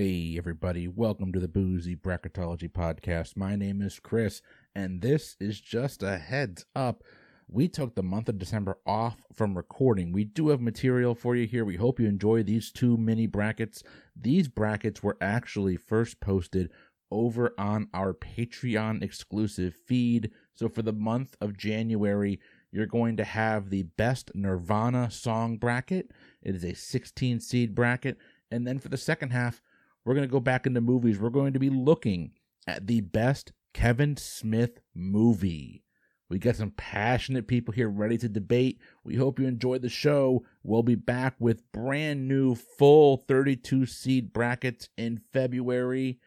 Hey, 0.00 0.36
everybody, 0.38 0.86
welcome 0.86 1.32
to 1.32 1.40
the 1.40 1.48
Boozy 1.48 1.96
Bracketology 1.96 2.70
Podcast. 2.70 3.36
My 3.36 3.56
name 3.56 3.82
is 3.82 3.98
Chris, 3.98 4.42
and 4.72 5.02
this 5.02 5.36
is 5.40 5.60
just 5.60 6.04
a 6.04 6.18
heads 6.18 6.64
up. 6.76 7.02
We 7.48 7.66
took 7.66 7.96
the 7.96 8.04
month 8.04 8.28
of 8.28 8.38
December 8.38 8.78
off 8.86 9.16
from 9.32 9.56
recording. 9.56 10.12
We 10.12 10.22
do 10.22 10.50
have 10.50 10.60
material 10.60 11.16
for 11.16 11.34
you 11.34 11.48
here. 11.48 11.64
We 11.64 11.74
hope 11.74 11.98
you 11.98 12.06
enjoy 12.06 12.44
these 12.44 12.70
two 12.70 12.96
mini 12.96 13.26
brackets. 13.26 13.82
These 14.14 14.46
brackets 14.46 15.02
were 15.02 15.16
actually 15.20 15.76
first 15.76 16.20
posted 16.20 16.70
over 17.10 17.52
on 17.58 17.88
our 17.92 18.14
Patreon 18.14 19.02
exclusive 19.02 19.74
feed. 19.74 20.30
So 20.54 20.68
for 20.68 20.82
the 20.82 20.92
month 20.92 21.36
of 21.40 21.56
January, 21.56 22.38
you're 22.70 22.86
going 22.86 23.16
to 23.16 23.24
have 23.24 23.70
the 23.70 23.82
best 23.82 24.30
Nirvana 24.32 25.10
song 25.10 25.56
bracket. 25.56 26.12
It 26.40 26.54
is 26.54 26.64
a 26.64 26.74
16 26.74 27.40
seed 27.40 27.74
bracket. 27.74 28.16
And 28.48 28.64
then 28.64 28.78
for 28.78 28.90
the 28.90 28.96
second 28.96 29.30
half, 29.30 29.60
we're 30.08 30.14
going 30.14 30.26
to 30.26 30.32
go 30.32 30.40
back 30.40 30.66
into 30.66 30.80
movies. 30.80 31.18
We're 31.18 31.28
going 31.28 31.52
to 31.52 31.58
be 31.58 31.68
looking 31.68 32.32
at 32.66 32.86
the 32.86 33.02
best 33.02 33.52
Kevin 33.74 34.16
Smith 34.16 34.80
movie. 34.94 35.84
We 36.30 36.38
got 36.38 36.56
some 36.56 36.70
passionate 36.70 37.46
people 37.46 37.74
here 37.74 37.90
ready 37.90 38.16
to 38.16 38.28
debate. 38.30 38.80
We 39.04 39.16
hope 39.16 39.38
you 39.38 39.46
enjoy 39.46 39.80
the 39.80 39.90
show. 39.90 40.46
We'll 40.62 40.82
be 40.82 40.94
back 40.94 41.34
with 41.38 41.70
brand 41.72 42.26
new 42.26 42.54
full 42.54 43.18
32 43.18 43.84
seed 43.84 44.32
brackets 44.32 44.88
in 44.96 45.20
February. 45.30 46.20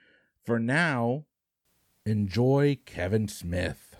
For 0.45 0.59
now, 0.59 1.25
enjoy 2.05 2.77
Kevin 2.85 3.27
Smith. 3.27 3.90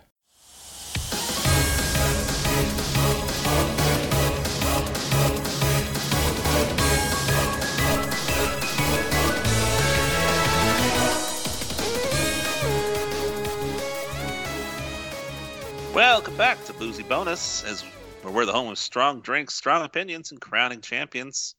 Welcome 15.94 16.38
back 16.38 16.64
to 16.64 16.72
Boozy 16.72 17.02
Bonus, 17.02 17.62
as 17.64 17.82
where 18.22 18.32
we're 18.32 18.46
the 18.46 18.52
home 18.52 18.70
of 18.70 18.78
strong 18.78 19.20
drinks, 19.20 19.54
strong 19.54 19.84
opinions, 19.84 20.30
and 20.30 20.40
crowning 20.40 20.80
champions. 20.80 21.54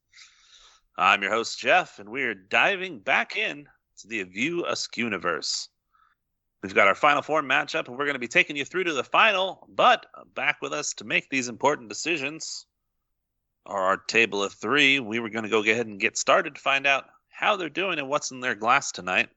I'm 0.97 1.21
your 1.21 1.29
host 1.29 1.59
Jeff, 1.59 1.99
and 1.99 2.09
we're 2.09 2.33
diving 2.33 2.97
back 2.97 3.37
in 3.37 3.67
to 3.99 4.07
the 4.07 4.23
View 4.23 4.65
Askew 4.65 5.03
universe. 5.03 5.69
We've 6.63 6.73
got 6.73 6.87
our 6.87 6.95
final 6.95 7.21
four 7.21 7.43
matchup, 7.43 7.87
and 7.87 7.95
we're 7.95 8.05
going 8.05 8.15
to 8.15 8.19
be 8.19 8.27
taking 8.27 8.55
you 8.55 8.65
through 8.65 8.85
to 8.85 8.93
the 8.93 9.03
final. 9.03 9.67
But 9.69 10.07
back 10.33 10.63
with 10.63 10.73
us 10.73 10.95
to 10.95 11.03
make 11.03 11.29
these 11.29 11.47
important 11.47 11.89
decisions 11.89 12.65
are 13.67 13.83
our 13.83 13.97
table 13.97 14.41
of 14.41 14.53
three. 14.53 14.99
We 14.99 15.19
were 15.19 15.29
going 15.29 15.43
to 15.43 15.49
go 15.49 15.61
ahead 15.61 15.85
and 15.85 15.99
get 15.99 16.17
started 16.17 16.55
to 16.55 16.61
find 16.61 16.87
out 16.87 17.05
how 17.29 17.55
they're 17.55 17.69
doing 17.69 17.99
and 17.99 18.09
what's 18.09 18.31
in 18.31 18.39
their 18.39 18.55
glass 18.55 18.91
tonight. 18.91 19.29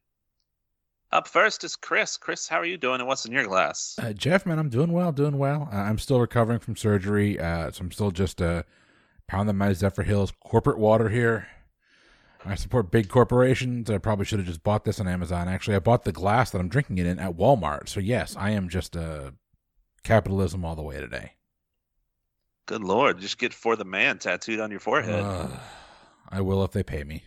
Up 1.12 1.28
first 1.28 1.62
is 1.62 1.76
Chris. 1.76 2.16
Chris, 2.16 2.48
how 2.48 2.56
are 2.56 2.64
you 2.64 2.76
doing 2.76 3.00
and 3.00 3.06
what's 3.06 3.24
in 3.24 3.32
your 3.32 3.46
glass? 3.46 3.96
Uh, 4.02 4.12
Jeff, 4.12 4.44
man, 4.44 4.58
I'm 4.58 4.68
doing 4.68 4.92
well, 4.92 5.12
doing 5.12 5.38
well. 5.38 5.68
Uh, 5.72 5.76
I'm 5.76 5.98
still 5.98 6.20
recovering 6.20 6.58
from 6.58 6.76
surgery, 6.76 7.38
uh, 7.38 7.70
so 7.70 7.82
I'm 7.82 7.92
still 7.92 8.10
just 8.10 8.42
uh, 8.42 8.64
pounding 9.28 9.56
my 9.56 9.70
Zephyrhills 9.70 10.32
corporate 10.40 10.78
water 10.78 11.08
here. 11.08 11.46
I 12.44 12.54
support 12.54 12.90
big 12.90 13.08
corporations. 13.08 13.90
I 13.90 13.98
probably 13.98 14.24
should 14.24 14.38
have 14.38 14.46
just 14.46 14.62
bought 14.62 14.84
this 14.84 15.00
on 15.00 15.08
Amazon. 15.08 15.48
Actually, 15.48 15.76
I 15.76 15.80
bought 15.80 16.04
the 16.04 16.12
glass 16.12 16.50
that 16.50 16.60
I'm 16.60 16.68
drinking 16.68 16.98
it 16.98 17.06
in 17.06 17.18
at 17.18 17.36
Walmart. 17.36 17.88
So 17.88 17.98
yes, 17.98 18.36
I 18.36 18.50
am 18.50 18.68
just 18.68 18.96
uh, 18.96 19.32
capitalism 20.04 20.64
all 20.64 20.76
the 20.76 20.82
way 20.82 21.00
today. 21.00 21.32
Good 22.66 22.82
lord, 22.82 23.20
just 23.20 23.38
get 23.38 23.54
for 23.54 23.76
the 23.76 23.84
man 23.84 24.18
tattooed 24.18 24.60
on 24.60 24.70
your 24.70 24.80
forehead. 24.80 25.22
Uh, 25.24 25.48
I 26.28 26.41
will 26.41 26.64
if 26.64 26.72
they 26.72 26.82
pay 26.82 27.04
me. 27.04 27.22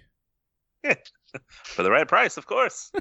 for 1.63 1.83
the 1.83 1.91
right 1.91 2.07
price, 2.07 2.37
of 2.37 2.45
course. 2.45 2.91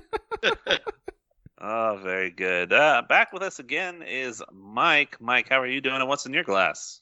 oh, 1.60 2.00
very 2.02 2.30
good. 2.30 2.72
Uh, 2.72 3.02
back 3.08 3.32
with 3.32 3.42
us 3.42 3.58
again 3.58 4.02
is 4.02 4.42
Mike. 4.52 5.20
Mike, 5.20 5.48
how 5.48 5.60
are 5.60 5.66
you 5.66 5.80
doing, 5.80 5.96
and 5.96 6.08
what's 6.08 6.26
in 6.26 6.34
your 6.34 6.44
glass? 6.44 7.00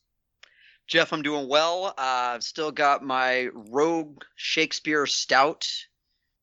Jeff, 0.87 1.13
I'm 1.13 1.23
doing 1.23 1.49
well. 1.49 1.87
Uh, 1.87 1.93
I've 2.35 2.45
still 2.45 2.71
got 2.71 3.03
my 3.03 3.49
Rogue 3.53 4.23
Shakespeare 4.37 5.07
Stout. 5.07 5.69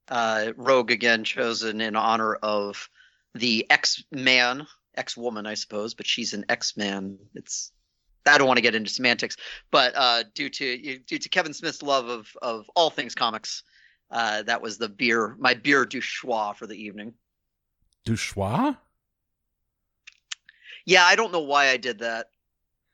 Uh, 0.09 0.51
Rogue 0.57 0.91
again 0.91 1.23
chosen 1.23 1.79
in 1.79 1.95
honor 1.95 2.35
of 2.35 2.89
the 3.33 3.65
X 3.69 4.03
Man, 4.11 4.67
X 4.95 5.15
woman, 5.15 5.45
I 5.45 5.53
suppose, 5.53 5.93
but 5.93 6.05
she's 6.05 6.33
an 6.33 6.45
X 6.49 6.75
Man. 6.75 7.17
It's 7.35 7.71
I 8.25 8.37
don't 8.37 8.47
want 8.47 8.57
to 8.57 8.61
get 8.61 8.75
into 8.75 8.89
semantics, 8.89 9.37
but 9.71 9.93
uh, 9.95 10.23
due 10.33 10.49
to 10.49 10.97
due 10.99 11.19
to 11.19 11.29
Kevin 11.29 11.53
Smith's 11.53 11.81
love 11.81 12.09
of 12.09 12.27
of 12.41 12.69
all 12.75 12.89
things 12.89 13.15
comics, 13.15 13.63
uh, 14.13 14.43
that 14.43 14.61
was 14.61 14.77
the 14.77 14.87
beer, 14.87 15.35
my 15.39 15.55
beer 15.55 15.85
du 15.85 15.99
choix 15.99 16.53
for 16.53 16.67
the 16.67 16.75
evening. 16.75 17.13
Du 18.05 18.15
choix? 18.15 18.75
Yeah, 20.85 21.03
I 21.03 21.15
don't 21.15 21.31
know 21.31 21.39
why 21.39 21.69
I 21.69 21.77
did 21.77 21.99
that. 21.99 22.27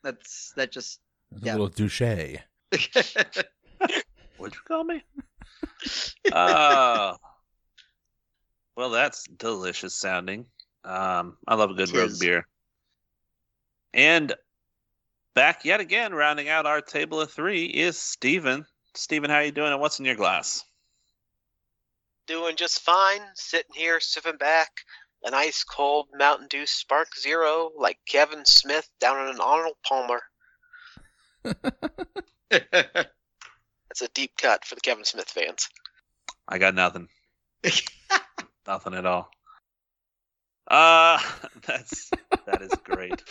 That's 0.02 0.53
that 0.56 0.72
just 0.72 1.02
That's 1.31 1.44
yeah. 1.44 1.52
a 1.52 1.58
little 1.58 1.68
douche. 1.68 2.02
What'd 4.38 4.56
you 4.56 4.62
call 4.66 4.85
me? 4.85 5.03
uh, 6.31 7.16
well, 8.78 8.90
that's 8.90 9.25
delicious 9.25 9.96
sounding. 9.96 10.46
Um, 10.85 11.35
I 11.46 11.56
love 11.56 11.72
a 11.72 11.74
good 11.74 11.94
rogue 11.94 12.18
beer. 12.18 12.47
And 13.94 14.34
back 15.35 15.66
yet 15.66 15.81
again, 15.81 16.13
rounding 16.13 16.47
out 16.47 16.66
our 16.66 16.79
table 16.79 17.19
of 17.19 17.29
three 17.29 17.66
is 17.66 18.00
Stephen. 18.00 18.66
Stephen, 18.96 19.29
how 19.29 19.38
are 19.38 19.44
you 19.44 19.52
doing? 19.52 19.74
And 19.74 19.81
what's 19.81 20.00
in 20.00 20.06
your 20.06 20.16
glass? 20.16 20.63
Doing 22.29 22.56
just 22.56 22.81
fine, 22.81 23.22
sitting 23.34 23.73
here 23.73 24.00
sipping 24.00 24.38
back 24.38 24.69
an 25.23 25.34
ice 25.34 25.63
cold 25.63 26.07
Mountain 26.16 26.47
Dew 26.47 26.67
Spark 26.67 27.07
Zero 27.19 27.72
like 27.75 27.97
Kevin 28.07 28.45
Smith 28.45 28.88
down 29.01 29.28
in 29.28 29.34
an 29.34 29.41
Arnold 29.41 29.78
Palmer. 29.84 30.22
That's 32.51 34.01
a 34.03 34.07
deep 34.13 34.34
cut 34.38 34.63
for 34.63 34.75
the 34.75 34.81
Kevin 34.81 35.06
Smith 35.06 35.28
fans. 35.28 35.67
I 36.47 36.59
got 36.59 36.75
nothing. 36.75 37.07
nothing 38.67 38.94
at 38.94 39.07
all. 39.07 39.31
Uh 40.67 41.17
that's 41.66 42.11
that 42.46 42.61
is 42.61 42.72
great. 42.84 43.23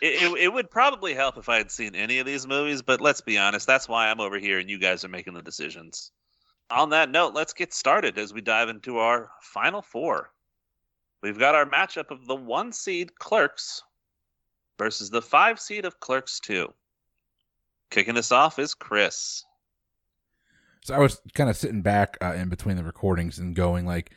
It, 0.00 0.22
it, 0.22 0.38
it, 0.38 0.52
would 0.52 0.70
probably 0.70 1.14
help 1.14 1.36
if 1.36 1.48
I 1.48 1.56
had 1.56 1.72
seen 1.72 1.96
any 1.96 2.20
of 2.20 2.26
these 2.26 2.46
movies, 2.46 2.82
but 2.82 3.00
let's 3.00 3.22
be 3.22 3.38
honest, 3.38 3.66
that's 3.66 3.88
why 3.88 4.08
I'm 4.08 4.20
over 4.20 4.38
here 4.38 4.60
and 4.60 4.70
you 4.70 4.78
guys 4.78 5.04
are 5.04 5.08
making 5.08 5.34
the 5.34 5.42
decisions 5.42 6.12
on 6.70 6.90
that 6.90 7.10
note, 7.10 7.34
let's 7.34 7.52
get 7.52 7.72
started 7.72 8.18
as 8.18 8.32
we 8.32 8.40
dive 8.40 8.68
into 8.68 8.98
our 8.98 9.30
final 9.40 9.82
four. 9.82 10.30
We've 11.22 11.38
got 11.38 11.54
our 11.54 11.66
matchup 11.66 12.10
of 12.10 12.26
the 12.26 12.34
one 12.34 12.72
seed 12.72 13.14
Clerks 13.16 13.82
versus 14.78 15.10
the 15.10 15.22
five 15.22 15.60
seed 15.60 15.84
of 15.84 16.00
Clerks 16.00 16.40
2. 16.40 16.72
Kicking 17.90 18.16
us 18.16 18.32
off 18.32 18.58
is 18.58 18.72
Chris. 18.74 19.44
So 20.82 20.94
I 20.94 20.98
was 20.98 21.20
kind 21.34 21.50
of 21.50 21.56
sitting 21.56 21.82
back 21.82 22.16
uh, 22.22 22.32
in 22.32 22.48
between 22.48 22.76
the 22.76 22.84
recordings 22.84 23.38
and 23.38 23.54
going 23.54 23.84
like, 23.84 24.12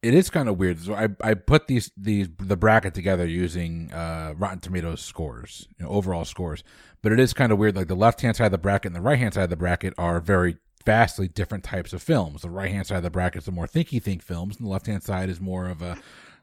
it 0.00 0.14
is 0.14 0.30
kind 0.30 0.48
of 0.48 0.56
weird. 0.56 0.80
So 0.80 0.94
I 0.94 1.08
I 1.20 1.34
put 1.34 1.66
these 1.66 1.90
these 1.96 2.28
the 2.38 2.56
bracket 2.56 2.94
together 2.94 3.26
using 3.26 3.92
uh, 3.92 4.32
Rotten 4.36 4.60
Tomatoes 4.60 5.00
scores, 5.00 5.66
you 5.76 5.84
know, 5.84 5.90
overall 5.90 6.24
scores. 6.24 6.62
But 7.02 7.10
it 7.10 7.18
is 7.18 7.34
kind 7.34 7.50
of 7.50 7.58
weird. 7.58 7.74
Like 7.74 7.88
the 7.88 7.96
left 7.96 8.20
hand 8.20 8.36
side 8.36 8.46
of 8.46 8.52
the 8.52 8.58
bracket 8.58 8.90
and 8.90 8.96
the 8.96 9.00
right 9.00 9.18
hand 9.18 9.34
side 9.34 9.44
of 9.44 9.50
the 9.50 9.56
bracket 9.56 9.94
are 9.98 10.20
very 10.20 10.56
vastly 10.88 11.28
different 11.28 11.64
types 11.64 11.92
of 11.92 12.02
films. 12.02 12.40
The 12.40 12.48
right 12.48 12.70
hand 12.70 12.86
side 12.86 12.96
of 12.96 13.02
the 13.02 13.10
bracket 13.10 13.40
is 13.40 13.44
the 13.44 13.52
more 13.52 13.66
thinky 13.66 14.02
think 14.02 14.22
films, 14.22 14.56
and 14.56 14.64
the 14.64 14.70
left 14.70 14.86
hand 14.86 15.02
side 15.02 15.28
is 15.28 15.38
more 15.38 15.68
of 15.68 15.82
a 15.82 15.98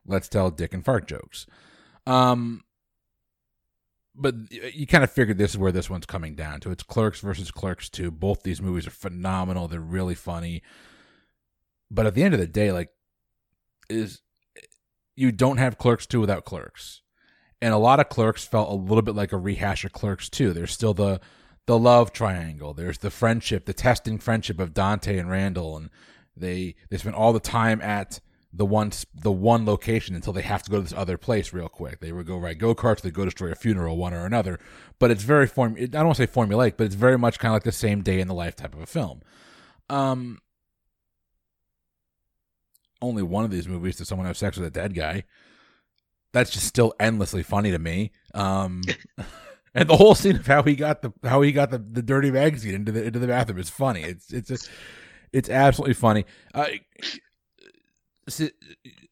let's 0.06 0.30
tell 0.30 0.52
dick 0.52 0.72
and 0.72 0.86
fart 0.86 1.08
jokes. 1.08 1.48
Um, 2.06 2.64
but 4.14 4.36
you 4.52 4.86
kind 4.86 5.04
of 5.04 5.10
figured 5.10 5.40
this 5.40 5.50
is 5.50 5.58
where 5.58 5.72
this 5.72 5.90
one's 5.90 6.06
coming 6.06 6.36
down 6.36 6.60
to. 6.60 6.70
It's 6.70 6.84
Clerks 6.84 7.22
versus 7.22 7.50
Clerks 7.50 7.90
2. 7.90 8.12
Both 8.12 8.44
these 8.44 8.62
movies 8.62 8.86
are 8.86 8.92
phenomenal. 8.92 9.68
They're 9.68 9.80
really 9.80 10.14
funny. 10.14 10.62
But 11.90 12.06
at 12.06 12.14
the 12.14 12.22
end 12.22 12.36
of 12.36 12.40
the 12.40 12.46
day, 12.46 12.72
like, 12.72 12.90
is 13.90 14.22
you 15.16 15.32
don't 15.32 15.58
have 15.58 15.80
Clerks 15.80 16.06
2 16.06 16.22
without 16.22 16.46
Clerks. 16.46 17.02
And 17.64 17.74
a 17.74 17.80
lot 17.80 18.00
of 18.00 18.10
Clerks 18.10 18.46
felt 18.46 18.70
a 18.70 18.76
little 18.76 19.02
bit 19.02 19.16
like 19.16 19.32
a 19.32 19.38
rehash 19.38 19.86
of 19.86 19.92
Clerks 19.92 20.30
2. 20.30 20.54
There's 20.54 20.72
still 20.72 20.94
the 20.94 21.20
the 21.66 21.78
love 21.78 22.14
triangle. 22.14 22.74
There's 22.74 23.00
the 23.00 23.10
friendship, 23.10 23.66
the 23.66 23.74
testing 23.74 24.20
friendship 24.20 24.60
of 24.60 24.74
Dante 24.74 25.18
and 25.18 25.30
Randall, 25.30 25.78
and 25.78 25.90
they 26.36 26.76
they 26.90 26.98
spend 26.98 27.16
all 27.16 27.34
the 27.34 27.40
time 27.40 27.82
at 27.82 28.20
the 28.54 28.66
one 28.66 28.92
the 29.14 29.32
one 29.32 29.66
location 29.66 30.16
until 30.16 30.34
they 30.34 30.42
have 30.44 30.64
to 30.64 30.72
go 30.72 30.78
to 30.78 30.84
this 30.84 30.94
other 30.94 31.18
place 31.18 31.54
real 31.54 31.68
quick. 31.68 32.00
They 32.00 32.12
would 32.12 32.28
go 32.28 32.38
ride 32.38 32.60
go 32.60 32.76
karts, 32.76 33.02
they 33.02 33.12
go 33.12 33.26
destroy 33.26 33.52
a 33.52 33.56
funeral, 33.56 33.98
one 33.98 34.14
or 34.14 34.26
another. 34.26 34.60
But 35.00 35.12
it's 35.12 35.24
very 35.24 35.48
form. 35.48 35.76
I 35.80 35.86
don't 35.86 36.06
want 36.06 36.18
to 36.18 36.28
say 36.28 36.32
formulaic, 36.32 36.78
but 36.78 36.86
it's 36.86 36.96
very 36.96 37.18
much 37.18 37.40
kind 37.40 37.52
of 37.52 37.56
like 37.56 37.64
the 37.64 37.72
same 37.72 38.02
day 38.02 38.20
in 38.20 38.28
the 38.28 38.34
life 38.34 38.56
type 38.56 38.74
of 38.74 38.82
a 38.82 38.86
film. 38.86 39.22
Um, 39.90 40.40
only 43.02 43.24
one 43.24 43.44
of 43.44 43.52
these 43.52 43.68
movies 43.68 43.98
does 43.98 44.08
someone 44.08 44.28
have 44.28 44.38
sex 44.38 44.58
with 44.58 44.68
a 44.68 44.72
dead 44.72 44.94
guy. 44.94 45.24
That's 46.32 46.52
just 46.52 46.68
still 46.68 46.94
endlessly 47.00 47.44
funny 47.44 47.72
to 47.72 47.80
me. 47.80 48.12
Um. 48.34 48.84
and 49.76 49.88
the 49.88 49.98
whole 49.98 50.16
scene 50.16 50.38
of 50.38 50.48
how 50.48 50.64
he 50.64 50.76
got 50.76 51.04
the 51.04 51.14
how 51.24 51.42
he 51.42 51.52
got 51.52 51.70
the, 51.70 51.78
the 51.78 52.02
dirty 52.02 52.32
magazine 52.32 52.74
into 52.74 52.92
the 52.92 53.04
into 53.04 53.20
the 53.20 53.28
bathroom 53.28 53.60
is 53.60 53.70
funny. 53.70 54.02
It's 54.02 54.34
it's 54.34 54.70
It's 55.36 55.50
absolutely 55.50 55.96
funny. 55.96 56.26
Uh, 56.54 56.68
it's, 58.26 58.42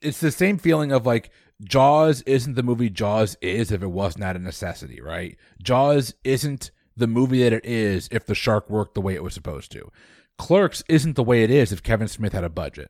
it's 0.02 0.22
the 0.22 0.32
same 0.32 0.58
feeling 0.58 0.94
of 0.94 1.06
like 1.06 1.30
Jaws 1.62 2.22
isn't 2.22 2.56
the 2.56 2.64
movie 2.64 2.90
Jaws 2.90 3.36
is 3.42 3.72
if 3.72 3.84
it 3.84 3.92
was 3.92 4.18
not 4.18 4.38
a 4.38 4.40
necessity, 4.40 5.02
right? 5.02 5.38
Jaws 5.62 6.14
isn't 6.24 6.72
the 6.96 7.08
movie 7.08 7.44
that 7.44 7.52
it 7.52 7.66
is 7.66 8.08
if 8.10 8.26
the 8.26 8.36
shark 8.36 8.70
worked 8.70 8.94
the 8.94 9.02
way 9.02 9.16
it 9.16 9.24
was 9.24 9.34
supposed 9.34 9.70
to. 9.74 9.92
Clerks 10.38 10.82
isn't 10.88 11.18
the 11.18 11.24
way 11.24 11.44
it 11.44 11.52
is 11.52 11.74
if 11.74 11.84
Kevin 11.84 12.08
Smith 12.08 12.32
had 12.32 12.46
a 12.46 12.50
budget, 12.50 12.90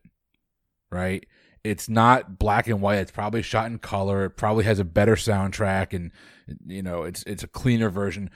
right? 0.92 1.26
It's 1.64 1.90
not 1.90 2.38
black 2.38 2.68
and 2.68 2.82
white. 2.82 3.00
It's 3.00 3.12
probably 3.12 3.42
shot 3.42 3.66
in 3.68 3.80
color. 3.80 4.26
It 4.26 4.32
probably 4.32 4.66
has 4.66 4.80
a 4.80 4.86
better 4.86 5.16
soundtrack, 5.16 5.94
and 5.94 6.12
you 6.66 6.84
know, 6.84 7.04
it's 7.04 7.24
it's 7.24 7.44
a 7.44 7.48
cleaner 7.48 7.90
version. 7.90 8.30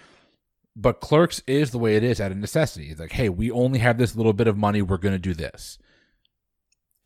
But 0.76 1.02
Clerks 1.02 1.42
is 1.48 1.72
the 1.72 1.80
way 1.80 1.96
it 1.96 2.04
is 2.04 2.22
out 2.22 2.32
of 2.32 2.38
necessity. 2.38 2.90
It's 2.90 3.00
like, 3.00 3.12
hey, 3.12 3.30
we 3.30 3.50
only 3.50 3.80
have 3.80 3.98
this 3.98 4.16
little 4.16 4.34
bit 4.34 4.48
of 4.48 4.58
money. 4.58 4.84
We're 4.84 4.98
going 4.98 5.16
to 5.16 5.20
do 5.20 5.34
this 5.34 5.80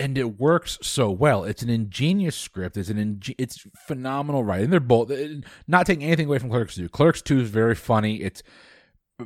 and 0.02 0.18
it 0.18 0.40
works 0.40 0.80
so 0.82 1.12
well. 1.12 1.44
It's 1.44 1.62
an 1.62 1.70
ingenious 1.70 2.36
script. 2.36 2.76
It's 2.76 2.90
an 2.90 2.98
ing- 2.98 3.36
it's 3.38 3.68
phenomenal 3.86 4.44
writing. 4.44 4.72
They're 4.72 4.80
both 4.80 5.12
eh, 5.12 5.42
not 5.68 5.86
taking 5.86 6.04
anything 6.04 6.26
away 6.26 6.40
from 6.40 6.50
Clerks 6.50 6.76
Two. 6.76 6.90
Clerks 6.90 7.22
Two 7.22 7.40
is 7.40 7.50
very 7.50 7.76
funny. 7.76 8.16
It's 8.16 8.42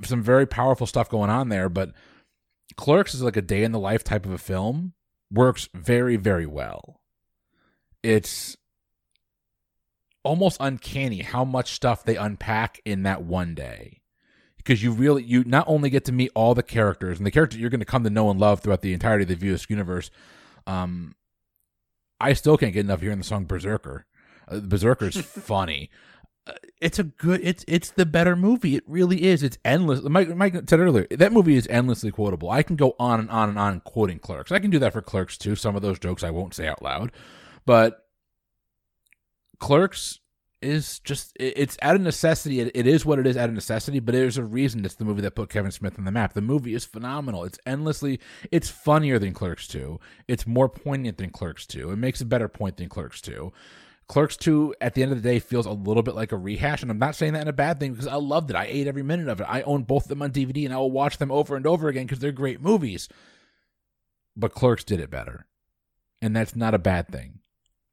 some 0.03 0.21
very 0.21 0.45
powerful 0.45 0.85
stuff 0.85 1.07
going 1.07 1.29
on 1.29 1.47
there, 1.47 1.69
but 1.69 1.93
Clerks 2.75 3.13
is 3.13 3.23
like 3.23 3.37
a 3.37 3.41
day 3.41 3.63
in 3.63 3.71
the 3.71 3.79
life 3.79 4.03
type 4.03 4.25
of 4.25 4.33
a 4.33 4.37
film. 4.37 4.93
Works 5.31 5.69
very 5.73 6.17
very 6.17 6.45
well. 6.45 6.99
It's 8.03 8.57
almost 10.25 10.57
uncanny 10.59 11.21
how 11.21 11.45
much 11.45 11.71
stuff 11.71 12.03
they 12.03 12.17
unpack 12.17 12.81
in 12.83 13.03
that 13.03 13.23
one 13.23 13.55
day 13.55 14.01
because 14.65 14.83
you 14.83 14.91
really 14.91 15.23
you 15.23 15.43
not 15.43 15.63
only 15.67 15.89
get 15.89 16.05
to 16.05 16.11
meet 16.11 16.31
all 16.33 16.55
the 16.55 16.63
characters 16.63 17.17
and 17.17 17.25
the 17.25 17.31
characters 17.31 17.59
you're 17.59 17.69
going 17.69 17.79
to 17.79 17.85
come 17.85 18.03
to 18.03 18.09
know 18.09 18.29
and 18.29 18.39
love 18.39 18.59
throughout 18.59 18.81
the 18.81 18.93
entirety 18.93 19.23
of 19.23 19.29
the 19.29 19.35
View 19.35 19.57
universe, 19.69 20.09
um, 20.65 21.15
I 22.19 22.33
still 22.33 22.57
can't 22.57 22.73
get 22.73 22.85
enough 22.85 23.01
hearing 23.01 23.19
the 23.19 23.23
song 23.23 23.45
Berserker. 23.45 24.05
Uh, 24.47 24.59
Berserker's 24.61 25.17
funny. 25.21 25.91
Uh, 26.47 26.53
it's 26.81 26.99
a 26.99 27.03
good. 27.03 27.41
It's 27.43 27.63
it's 27.67 27.91
the 27.91 28.05
better 28.05 28.35
movie. 28.35 28.75
It 28.75 28.83
really 28.87 29.23
is. 29.23 29.43
It's 29.43 29.57
endless. 29.63 30.01
Mike, 30.03 30.35
Mike 30.35 30.53
said 30.67 30.79
earlier 30.79 31.07
that 31.11 31.31
movie 31.31 31.55
is 31.55 31.67
endlessly 31.67 32.11
quotable. 32.11 32.49
I 32.49 32.63
can 32.63 32.75
go 32.75 32.95
on 32.99 33.19
and 33.19 33.29
on 33.29 33.49
and 33.49 33.59
on 33.59 33.79
quoting 33.81 34.19
Clerks. 34.19 34.51
I 34.51 34.59
can 34.59 34.71
do 34.71 34.79
that 34.79 34.93
for 34.93 35.01
Clerks 35.01 35.37
too. 35.37 35.55
Some 35.55 35.75
of 35.75 35.81
those 35.81 35.99
jokes 35.99 36.23
I 36.23 36.31
won't 36.31 36.53
say 36.53 36.67
out 36.67 36.81
loud, 36.81 37.11
but 37.65 38.04
Clerks 39.65 40.19
is 40.61 40.99
just 40.99 41.35
it's 41.39 41.75
out 41.81 41.95
of 41.95 42.01
necessity. 42.01 42.59
It, 42.59 42.85
is 42.85 43.03
what 43.03 43.17
it 43.17 43.25
is 43.25 43.35
out 43.35 43.49
of 43.49 43.55
necessity, 43.55 43.99
but 43.99 44.13
there's 44.13 44.37
a 44.37 44.43
reason 44.43 44.85
it's 44.85 44.93
the 44.93 45.05
movie 45.05 45.23
that 45.23 45.33
put 45.33 45.49
Kevin 45.49 45.71
Smith 45.71 45.97
on 45.97 46.05
the 46.05 46.11
map. 46.11 46.33
The 46.33 46.41
movie 46.41 46.75
is 46.75 46.85
phenomenal. 46.85 47.43
It's 47.45 47.57
endlessly 47.65 48.19
it's 48.51 48.69
funnier 48.69 49.17
than 49.17 49.33
Clerks 49.33 49.67
2. 49.67 49.99
It's 50.27 50.45
more 50.45 50.69
poignant 50.69 51.17
than 51.17 51.31
Clerks 51.31 51.65
2. 51.65 51.89
It 51.89 51.95
makes 51.95 52.21
a 52.21 52.25
better 52.25 52.47
point 52.47 52.77
than 52.77 52.89
Clerks 52.89 53.21
2. 53.21 53.51
Clerks 54.07 54.37
2 54.37 54.75
at 54.81 54.93
the 54.93 55.01
end 55.01 55.11
of 55.11 55.23
the 55.23 55.27
day 55.27 55.39
feels 55.39 55.65
a 55.65 55.71
little 55.71 56.03
bit 56.03 56.13
like 56.13 56.31
a 56.31 56.37
rehash 56.37 56.83
and 56.83 56.91
I'm 56.91 56.99
not 56.99 57.15
saying 57.15 57.33
that 57.33 57.41
in 57.41 57.47
a 57.47 57.53
bad 57.53 57.79
thing 57.79 57.93
because 57.93 58.05
I 58.05 58.17
loved 58.17 58.51
it. 58.51 58.55
I 58.55 58.65
ate 58.65 58.85
every 58.85 59.01
minute 59.01 59.29
of 59.29 59.41
it. 59.41 59.47
I 59.49 59.63
own 59.63 59.81
both 59.81 60.03
of 60.03 60.09
them 60.09 60.21
on 60.21 60.29
DVD 60.29 60.65
and 60.65 60.75
I 60.75 60.77
will 60.77 60.91
watch 60.91 61.17
them 61.17 61.31
over 61.31 61.55
and 61.55 61.65
over 61.65 61.87
again 61.87 62.05
because 62.05 62.19
they're 62.19 62.31
great 62.31 62.61
movies. 62.61 63.09
But 64.37 64.53
Clerks 64.53 64.83
did 64.83 64.99
it 64.99 65.09
better. 65.09 65.47
And 66.21 66.35
that's 66.35 66.55
not 66.55 66.75
a 66.75 66.79
bad 66.79 67.07
thing. 67.07 67.39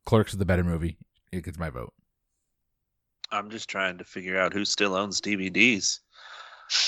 Clerks 0.04 0.32
is 0.32 0.38
the 0.38 0.44
better 0.44 0.64
movie. 0.64 0.98
It 1.32 1.44
gets 1.44 1.58
my 1.58 1.70
vote. 1.70 1.92
I'm 3.30 3.50
just 3.50 3.68
trying 3.68 3.96
to 3.98 4.04
figure 4.04 4.38
out 4.38 4.52
who 4.52 4.64
still 4.64 4.94
owns 4.94 5.20
DVDs. 5.20 6.00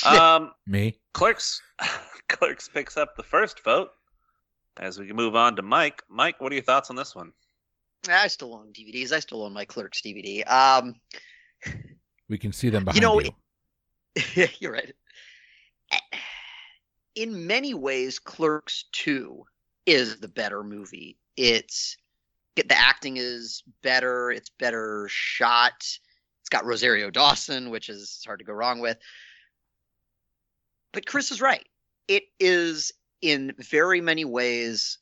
Um, 0.06 0.52
Me. 0.66 0.98
Clerks. 1.12 1.60
Clerks 2.28 2.68
picks 2.68 2.96
up 2.96 3.16
the 3.16 3.22
first 3.22 3.62
vote. 3.64 3.90
As 4.78 4.98
we 4.98 5.12
move 5.12 5.36
on 5.36 5.56
to 5.56 5.62
Mike. 5.62 6.02
Mike, 6.08 6.40
what 6.40 6.52
are 6.52 6.54
your 6.54 6.64
thoughts 6.64 6.88
on 6.88 6.96
this 6.96 7.14
one? 7.14 7.32
I 8.08 8.28
still 8.28 8.54
own 8.54 8.72
DVDs. 8.72 9.12
I 9.12 9.20
still 9.20 9.42
own 9.44 9.52
my 9.52 9.66
Clerks 9.66 10.00
DVD. 10.00 10.48
Um, 10.50 10.94
we 12.28 12.38
can 12.38 12.52
see 12.52 12.70
them 12.70 12.84
behind 12.84 12.96
you. 12.96 13.02
Know, 13.02 13.20
you. 13.20 14.48
you're 14.58 14.72
right. 14.72 14.92
In 17.14 17.46
many 17.46 17.74
ways, 17.74 18.18
Clerks 18.18 18.86
Two 18.92 19.44
is 19.86 20.18
the 20.18 20.28
better 20.28 20.64
movie. 20.64 21.18
It's 21.36 21.96
the 22.56 22.78
acting 22.78 23.16
is 23.16 23.62
better. 23.82 24.30
It's 24.30 24.50
better 24.58 25.06
shot. 25.10 25.74
It's 26.40 26.48
got 26.50 26.64
Rosario 26.64 27.10
Dawson, 27.10 27.70
which 27.70 27.88
is 27.88 28.22
hard 28.24 28.38
to 28.38 28.44
go 28.44 28.52
wrong 28.52 28.80
with. 28.80 28.98
But 30.92 31.06
Chris 31.06 31.30
is 31.30 31.40
right. 31.40 31.66
It 32.06 32.24
is 32.38 32.92
in 33.22 33.54
very 33.58 34.00
many 34.00 34.24
ways 34.24 34.98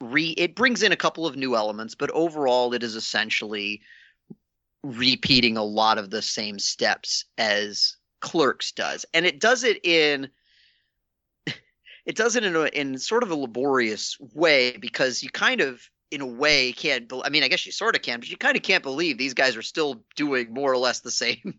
re 0.00 0.30
it 0.30 0.56
brings 0.56 0.82
in 0.82 0.92
a 0.92 0.96
couple 0.96 1.26
of 1.26 1.36
new 1.36 1.54
elements, 1.54 1.94
but 1.94 2.10
overall 2.10 2.74
it 2.74 2.82
is 2.82 2.96
essentially 2.96 3.80
repeating 4.82 5.56
a 5.56 5.62
lot 5.62 5.98
of 5.98 6.10
the 6.10 6.22
same 6.22 6.58
steps 6.58 7.24
as 7.38 7.96
Clerks 8.20 8.72
does. 8.72 9.06
And 9.14 9.24
it 9.24 9.40
does 9.40 9.62
it 9.62 9.84
in 9.84 10.28
it 12.06 12.16
does 12.16 12.34
it 12.34 12.44
in 12.44 12.56
a, 12.56 12.64
in 12.64 12.98
sort 12.98 13.22
of 13.22 13.30
a 13.30 13.36
laborious 13.36 14.16
way 14.34 14.76
because 14.78 15.22
you 15.22 15.30
kind 15.30 15.60
of 15.60 15.88
in 16.12 16.20
a 16.20 16.26
way 16.26 16.72
can't 16.72 17.08
be- 17.08 17.22
I 17.24 17.30
mean, 17.30 17.42
I 17.42 17.48
guess 17.48 17.64
you 17.64 17.72
sort 17.72 17.96
of 17.96 18.02
can, 18.02 18.20
but 18.20 18.30
you 18.30 18.36
kind 18.36 18.56
of 18.56 18.62
can't 18.62 18.82
believe 18.82 19.16
these 19.16 19.34
guys 19.34 19.56
are 19.56 19.62
still 19.62 20.04
doing 20.14 20.52
more 20.52 20.70
or 20.70 20.76
less 20.76 21.00
the 21.00 21.10
same 21.10 21.58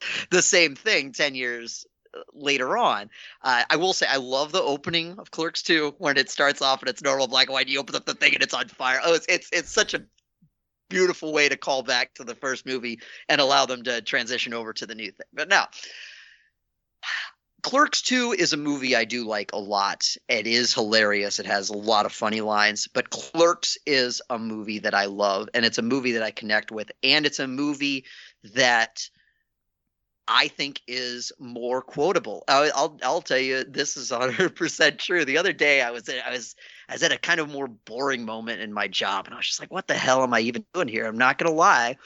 the 0.30 0.42
same 0.42 0.74
thing 0.74 1.12
10 1.12 1.34
years 1.34 1.86
uh, 2.14 2.20
later 2.32 2.76
on. 2.76 3.08
Uh, 3.42 3.62
I 3.70 3.76
will 3.76 3.92
say 3.92 4.06
I 4.08 4.16
love 4.16 4.52
the 4.52 4.62
opening 4.62 5.18
of 5.18 5.30
Clerks 5.30 5.62
2 5.62 5.94
when 5.98 6.16
it 6.16 6.28
starts 6.28 6.60
off 6.60 6.82
and 6.82 6.88
it's 6.88 7.02
normal 7.02 7.28
black 7.28 7.46
and 7.46 7.54
white. 7.54 7.68
You 7.68 7.78
open 7.78 7.94
up 7.94 8.04
the 8.04 8.14
thing 8.14 8.34
and 8.34 8.42
it's 8.42 8.54
on 8.54 8.68
fire. 8.68 9.00
Oh, 9.04 9.14
it's 9.14 9.26
it's 9.28 9.48
it's 9.52 9.70
such 9.70 9.94
a 9.94 10.02
beautiful 10.90 11.32
way 11.32 11.48
to 11.48 11.56
call 11.56 11.82
back 11.82 12.14
to 12.14 12.24
the 12.24 12.34
first 12.34 12.66
movie 12.66 12.98
and 13.28 13.40
allow 13.40 13.66
them 13.66 13.82
to 13.84 14.02
transition 14.02 14.54
over 14.54 14.72
to 14.72 14.86
the 14.86 14.94
new 14.94 15.10
thing. 15.10 15.26
But 15.32 15.48
now, 15.48 15.68
Clerks 17.62 18.02
2 18.02 18.34
is 18.38 18.52
a 18.52 18.56
movie 18.56 18.94
I 18.94 19.04
do 19.04 19.24
like 19.24 19.52
a 19.52 19.58
lot. 19.58 20.16
It 20.28 20.46
is 20.46 20.74
hilarious. 20.74 21.40
It 21.40 21.46
has 21.46 21.70
a 21.70 21.76
lot 21.76 22.06
of 22.06 22.12
funny 22.12 22.40
lines, 22.40 22.86
but 22.86 23.10
Clerks 23.10 23.76
is 23.84 24.22
a 24.30 24.38
movie 24.38 24.80
that 24.80 24.94
I 24.94 25.06
love 25.06 25.48
and 25.54 25.64
it's 25.64 25.78
a 25.78 25.82
movie 25.82 26.12
that 26.12 26.22
I 26.22 26.30
connect 26.30 26.70
with 26.70 26.90
and 27.02 27.26
it's 27.26 27.40
a 27.40 27.48
movie 27.48 28.04
that 28.54 29.08
I 30.28 30.48
think 30.48 30.82
is 30.86 31.32
more 31.38 31.82
quotable. 31.82 32.44
I'll, 32.46 32.70
I'll, 32.74 32.98
I'll 33.02 33.22
tell 33.22 33.38
you 33.38 33.64
this 33.64 33.96
is 33.96 34.10
100% 34.10 34.98
true. 34.98 35.24
The 35.24 35.38
other 35.38 35.52
day 35.52 35.82
I 35.82 35.90
was 35.90 36.08
I 36.08 36.30
was 36.30 36.54
I 36.88 36.92
was 36.92 37.02
at 37.02 37.12
a 37.12 37.18
kind 37.18 37.40
of 37.40 37.50
more 37.50 37.66
boring 37.66 38.24
moment 38.24 38.60
in 38.60 38.72
my 38.72 38.86
job 38.86 39.26
and 39.26 39.34
I 39.34 39.38
was 39.38 39.46
just 39.46 39.60
like 39.60 39.72
what 39.72 39.88
the 39.88 39.94
hell 39.94 40.22
am 40.22 40.32
I 40.32 40.40
even 40.40 40.64
doing 40.74 40.88
here? 40.88 41.06
I'm 41.06 41.18
not 41.18 41.38
going 41.38 41.50
to 41.50 41.56
lie 41.56 41.96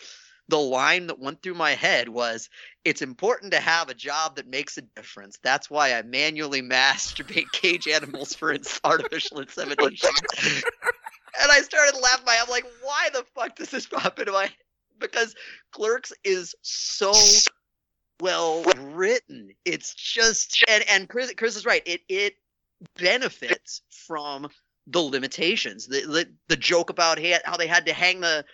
the 0.52 0.58
line 0.58 1.06
that 1.06 1.18
went 1.18 1.40
through 1.40 1.54
my 1.54 1.70
head 1.70 2.10
was 2.10 2.50
it's 2.84 3.00
important 3.00 3.52
to 3.52 3.58
have 3.58 3.88
a 3.88 3.94
job 3.94 4.36
that 4.36 4.46
makes 4.46 4.76
a 4.76 4.82
difference. 4.82 5.38
That's 5.42 5.70
why 5.70 5.94
I 5.94 6.02
manually 6.02 6.60
masturbate 6.62 7.50
cage 7.52 7.88
animals 7.88 8.34
for 8.34 8.52
its 8.52 8.78
artificial 8.84 9.40
insemination. 9.40 10.10
and 10.44 11.50
I 11.50 11.62
started 11.62 11.98
laughing. 11.98 12.26
I'm 12.28 12.50
like, 12.50 12.66
why 12.82 13.08
the 13.14 13.24
fuck 13.34 13.56
does 13.56 13.70
this 13.70 13.86
pop 13.86 14.18
into 14.18 14.32
my 14.32 14.42
head? 14.42 14.52
Because 14.98 15.34
Clerks 15.70 16.12
is 16.22 16.54
so 16.60 17.14
well 18.20 18.62
written. 18.78 19.52
It's 19.64 19.94
just 19.94 20.62
and 20.68 20.84
and 20.90 21.08
Chris, 21.08 21.32
Chris 21.34 21.56
is 21.56 21.64
right. 21.64 21.82
It 21.86 22.02
it 22.10 22.34
benefits 23.00 23.80
from 23.88 24.48
the 24.86 25.00
limitations. 25.00 25.86
The 25.86 26.02
the, 26.02 26.28
the 26.48 26.56
joke 26.56 26.90
about 26.90 27.18
how 27.46 27.56
they 27.56 27.66
had 27.66 27.86
to 27.86 27.94
hang 27.94 28.20
the 28.20 28.44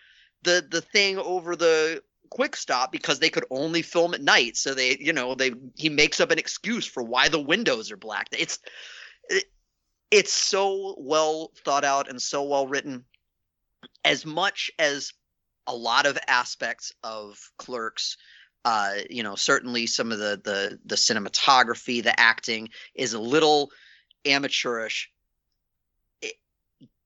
the 0.42 0.66
the 0.68 0.80
thing 0.80 1.18
over 1.18 1.56
the 1.56 2.02
quick 2.30 2.56
stop 2.56 2.92
because 2.92 3.18
they 3.18 3.30
could 3.30 3.44
only 3.50 3.82
film 3.82 4.14
at 4.14 4.22
night. 4.22 4.56
So 4.56 4.74
they 4.74 4.96
you 4.98 5.12
know 5.12 5.34
they 5.34 5.52
he 5.76 5.88
makes 5.88 6.20
up 6.20 6.30
an 6.30 6.38
excuse 6.38 6.86
for 6.86 7.02
why 7.02 7.28
the 7.28 7.40
windows 7.40 7.90
are 7.90 7.96
black. 7.96 8.28
It's 8.32 8.58
it, 9.28 9.44
it's 10.10 10.32
so 10.32 10.94
well 10.98 11.52
thought 11.64 11.84
out 11.84 12.08
and 12.08 12.20
so 12.20 12.42
well 12.44 12.66
written. 12.66 13.04
As 14.04 14.24
much 14.24 14.70
as 14.78 15.12
a 15.66 15.74
lot 15.74 16.06
of 16.06 16.18
aspects 16.26 16.92
of 17.02 17.38
clerks 17.58 18.16
uh 18.64 18.94
you 19.08 19.22
know 19.22 19.36
certainly 19.36 19.86
some 19.86 20.10
of 20.10 20.18
the 20.18 20.40
the 20.42 20.78
the 20.84 20.96
cinematography 20.96 22.02
the 22.02 22.18
acting 22.18 22.68
is 22.94 23.12
a 23.12 23.20
little 23.20 23.70
amateurish. 24.24 25.10
It, 26.22 26.34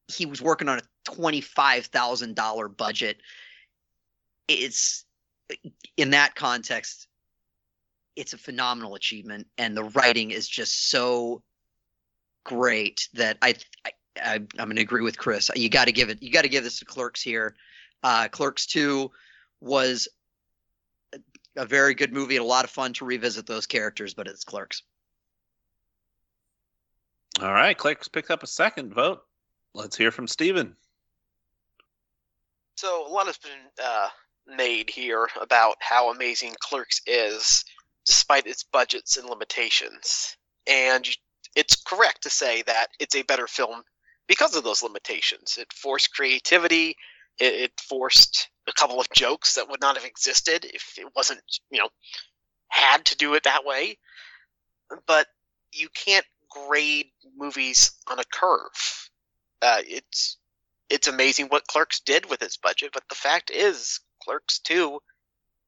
he 0.09 0.27
was 0.27 0.41
working 0.41 0.69
on 0.69 0.79
a 0.79 0.83
$25,000 1.04 2.76
budget. 2.76 3.18
It's 4.49 5.04
in 5.97 6.11
that 6.11 6.35
context, 6.35 7.06
it's 8.16 8.32
a 8.32 8.38
phenomenal 8.38 8.94
achievement, 8.94 9.47
and 9.59 9.76
the 9.76 9.85
writing 9.85 10.30
is 10.30 10.49
just 10.49 10.90
so 10.90 11.42
great 12.44 13.09
that 13.14 13.38
I, 13.42 13.54
I, 13.85 13.90
I 14.23 14.35
am 14.35 14.47
going 14.56 14.76
to 14.76 14.82
agree 14.82 15.02
with 15.02 15.18
Chris. 15.18 15.50
You 15.54 15.68
got 15.68 15.87
to 15.87 15.92
give 15.92 16.11
it. 16.11 16.23
You 16.23 16.30
got 16.30 16.42
to 16.42 16.49
give 16.49 16.64
this 16.64 16.78
to 16.80 16.85
Clerks 16.85 17.23
here. 17.23 17.54
Uh, 18.02 18.28
Clerks 18.28 18.66
Two 18.66 19.11
was 19.61 20.09
a, 21.14 21.18
a 21.56 21.66
very 21.66 21.94
good 21.94 22.12
movie 22.12 22.37
and 22.37 22.44
a 22.44 22.49
lot 22.49 22.64
of 22.64 22.71
fun 22.71 22.92
to 22.94 23.04
revisit 23.04 23.47
those 23.47 23.66
characters, 23.66 24.14
but 24.14 24.26
it's 24.26 24.44
Clerks. 24.44 24.82
All 27.40 27.52
right, 27.52 27.76
Clerks 27.76 28.09
picked 28.09 28.30
up 28.30 28.42
a 28.42 28.47
second 28.47 28.92
vote. 28.92 29.23
Let's 29.75 29.97
hear 29.97 30.11
from 30.11 30.28
Stephen. 30.28 30.76
So 32.76 33.07
a 33.07 33.11
lot 33.11 33.26
has 33.26 33.38
been 33.38 33.52
uh, 33.83 34.09
made 34.47 34.91
here 34.91 35.29
about 35.41 35.76
how 35.81 36.11
amazing 36.11 36.55
Clerks 36.61 37.00
is, 37.07 37.64
despite 38.07 38.47
its 38.47 38.64
budgets 38.64 39.17
and 39.17 39.29
limitations. 39.29 40.37
And 40.67 41.07
it's 41.55 41.76
correct 41.76 42.23
to 42.23 42.31
say 42.31 42.62
that 42.62 42.88
it's 42.99 43.14
a 43.14 43.23
better 43.23 43.47
film 43.47 43.83
because 44.26 44.57
of 44.57 44.64
those 44.64 44.83
limitations. 44.83 45.59
It 45.59 45.73
forced 45.73 46.14
creativity. 46.14 46.97
It, 47.38 47.55
it 47.55 47.73
forced 47.81 48.49
a 48.67 48.73
couple 48.73 49.00
of 49.00 49.07
jokes 49.14 49.55
that 49.55 49.69
would 49.69 49.81
not 49.81 49.97
have 49.97 50.05
existed 50.05 50.64
if 50.64 50.95
it 50.99 51.07
wasn't, 51.14 51.43
you 51.71 51.79
know, 51.79 51.88
had 52.69 53.05
to 53.07 53.17
do 53.17 53.35
it 53.35 53.45
that 53.45 53.64
way. 53.64 53.99
But 55.07 55.26
you 55.73 55.88
can't 55.95 56.26
grade 56.50 57.11
movies 57.37 57.93
on 58.07 58.19
a 58.19 58.25
curve. 58.33 59.11
Uh, 59.61 59.83
it's 59.87 60.37
it's 60.93 61.09
amazing 61.09 61.47
what 61.47 61.67
Clerks 61.67 62.01
did 62.01 62.29
with 62.29 62.43
its 62.43 62.59
budget, 62.59 62.91
but 62.93 63.09
the 63.09 63.15
fact 63.15 63.51
is, 63.51 64.01
Clerks 64.23 64.59
2 64.59 65.01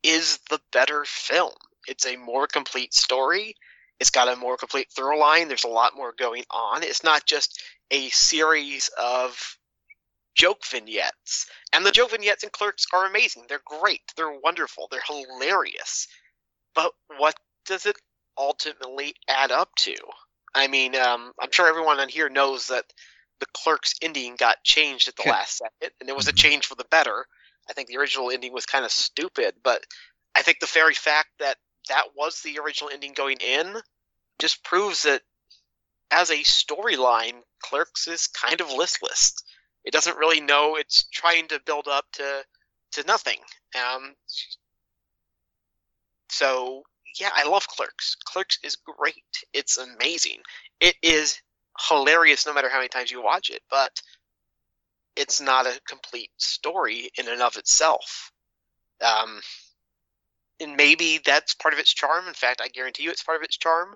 is 0.02 0.38
the 0.50 0.60
better 0.70 1.06
film. 1.06 1.54
It's 1.88 2.04
a 2.04 2.16
more 2.16 2.46
complete 2.46 2.92
story. 2.92 3.56
It's 3.98 4.10
got 4.10 4.28
a 4.28 4.36
more 4.36 4.58
complete 4.58 4.88
through 4.94 5.18
line. 5.18 5.48
There's 5.48 5.64
a 5.64 5.68
lot 5.68 5.96
more 5.96 6.12
going 6.18 6.44
on. 6.50 6.82
It's 6.82 7.02
not 7.02 7.24
just 7.24 7.58
a 7.90 8.10
series 8.10 8.90
of 9.00 9.56
joke 10.34 10.60
vignettes. 10.70 11.46
And 11.72 11.86
the 11.86 11.90
joke 11.90 12.10
vignettes 12.10 12.44
in 12.44 12.50
Clerks 12.50 12.84
are 12.92 13.06
amazing. 13.06 13.44
They're 13.48 13.62
great. 13.64 14.02
They're 14.18 14.38
wonderful. 14.42 14.88
They're 14.90 15.00
hilarious. 15.06 16.06
But 16.74 16.92
what 17.16 17.36
does 17.64 17.86
it 17.86 17.96
ultimately 18.36 19.14
add 19.26 19.50
up 19.50 19.70
to? 19.76 19.96
I 20.54 20.68
mean, 20.68 20.94
um, 20.96 21.32
I'm 21.40 21.50
sure 21.50 21.66
everyone 21.66 21.98
on 21.98 22.10
here 22.10 22.28
knows 22.28 22.66
that 22.66 22.84
the 23.44 23.58
Clerks 23.58 23.94
ending 24.00 24.36
got 24.36 24.64
changed 24.64 25.08
at 25.08 25.16
the 25.16 25.28
last 25.28 25.58
second, 25.58 25.92
and 26.00 26.08
it 26.08 26.16
was 26.16 26.28
a 26.28 26.32
Mhm. 26.32 26.36
change 26.38 26.66
for 26.66 26.74
the 26.76 26.84
better. 26.84 27.28
I 27.68 27.72
think 27.74 27.88
the 27.88 27.98
original 27.98 28.30
ending 28.30 28.52
was 28.52 28.66
kind 28.66 28.84
of 28.84 28.92
stupid, 28.92 29.62
but 29.62 29.86
I 30.34 30.42
think 30.42 30.60
the 30.60 30.66
very 30.66 30.94
fact 30.94 31.30
that 31.38 31.58
that 31.88 32.14
was 32.14 32.40
the 32.40 32.58
original 32.58 32.90
ending 32.90 33.12
going 33.12 33.38
in 33.40 33.82
just 34.38 34.64
proves 34.64 35.02
that 35.02 35.22
as 36.10 36.30
a 36.30 36.42
storyline, 36.42 37.44
Clerks 37.60 38.08
is 38.08 38.26
kind 38.28 38.60
of 38.60 38.70
listless. 38.72 39.34
It 39.84 39.92
doesn't 39.92 40.16
really 40.16 40.40
know 40.40 40.76
it's 40.76 41.04
trying 41.10 41.48
to 41.48 41.60
build 41.60 41.88
up 41.88 42.10
to 42.12 42.46
to 42.92 43.02
nothing. 43.04 43.40
Um, 43.74 44.16
so 46.30 46.84
yeah, 47.18 47.30
I 47.34 47.44
love 47.44 47.66
Clerks. 47.68 48.16
Clerks 48.24 48.58
is 48.62 48.76
great. 48.76 49.44
It's 49.52 49.76
amazing. 49.76 50.42
It 50.80 50.96
is 51.02 51.40
hilarious 51.88 52.46
no 52.46 52.54
matter 52.54 52.68
how 52.68 52.78
many 52.78 52.88
times 52.88 53.10
you 53.10 53.22
watch 53.22 53.50
it, 53.50 53.62
but 53.70 54.00
it's 55.16 55.40
not 55.40 55.66
a 55.66 55.80
complete 55.86 56.30
story 56.38 57.10
in 57.18 57.28
and 57.28 57.42
of 57.42 57.56
itself. 57.56 58.32
Um, 59.00 59.40
and 60.60 60.76
maybe 60.76 61.20
that's 61.24 61.54
part 61.54 61.74
of 61.74 61.80
its 61.80 61.92
charm. 61.92 62.26
In 62.28 62.34
fact, 62.34 62.60
I 62.62 62.68
guarantee 62.68 63.04
you 63.04 63.10
it's 63.10 63.22
part 63.22 63.36
of 63.36 63.42
its 63.42 63.56
charm. 63.56 63.94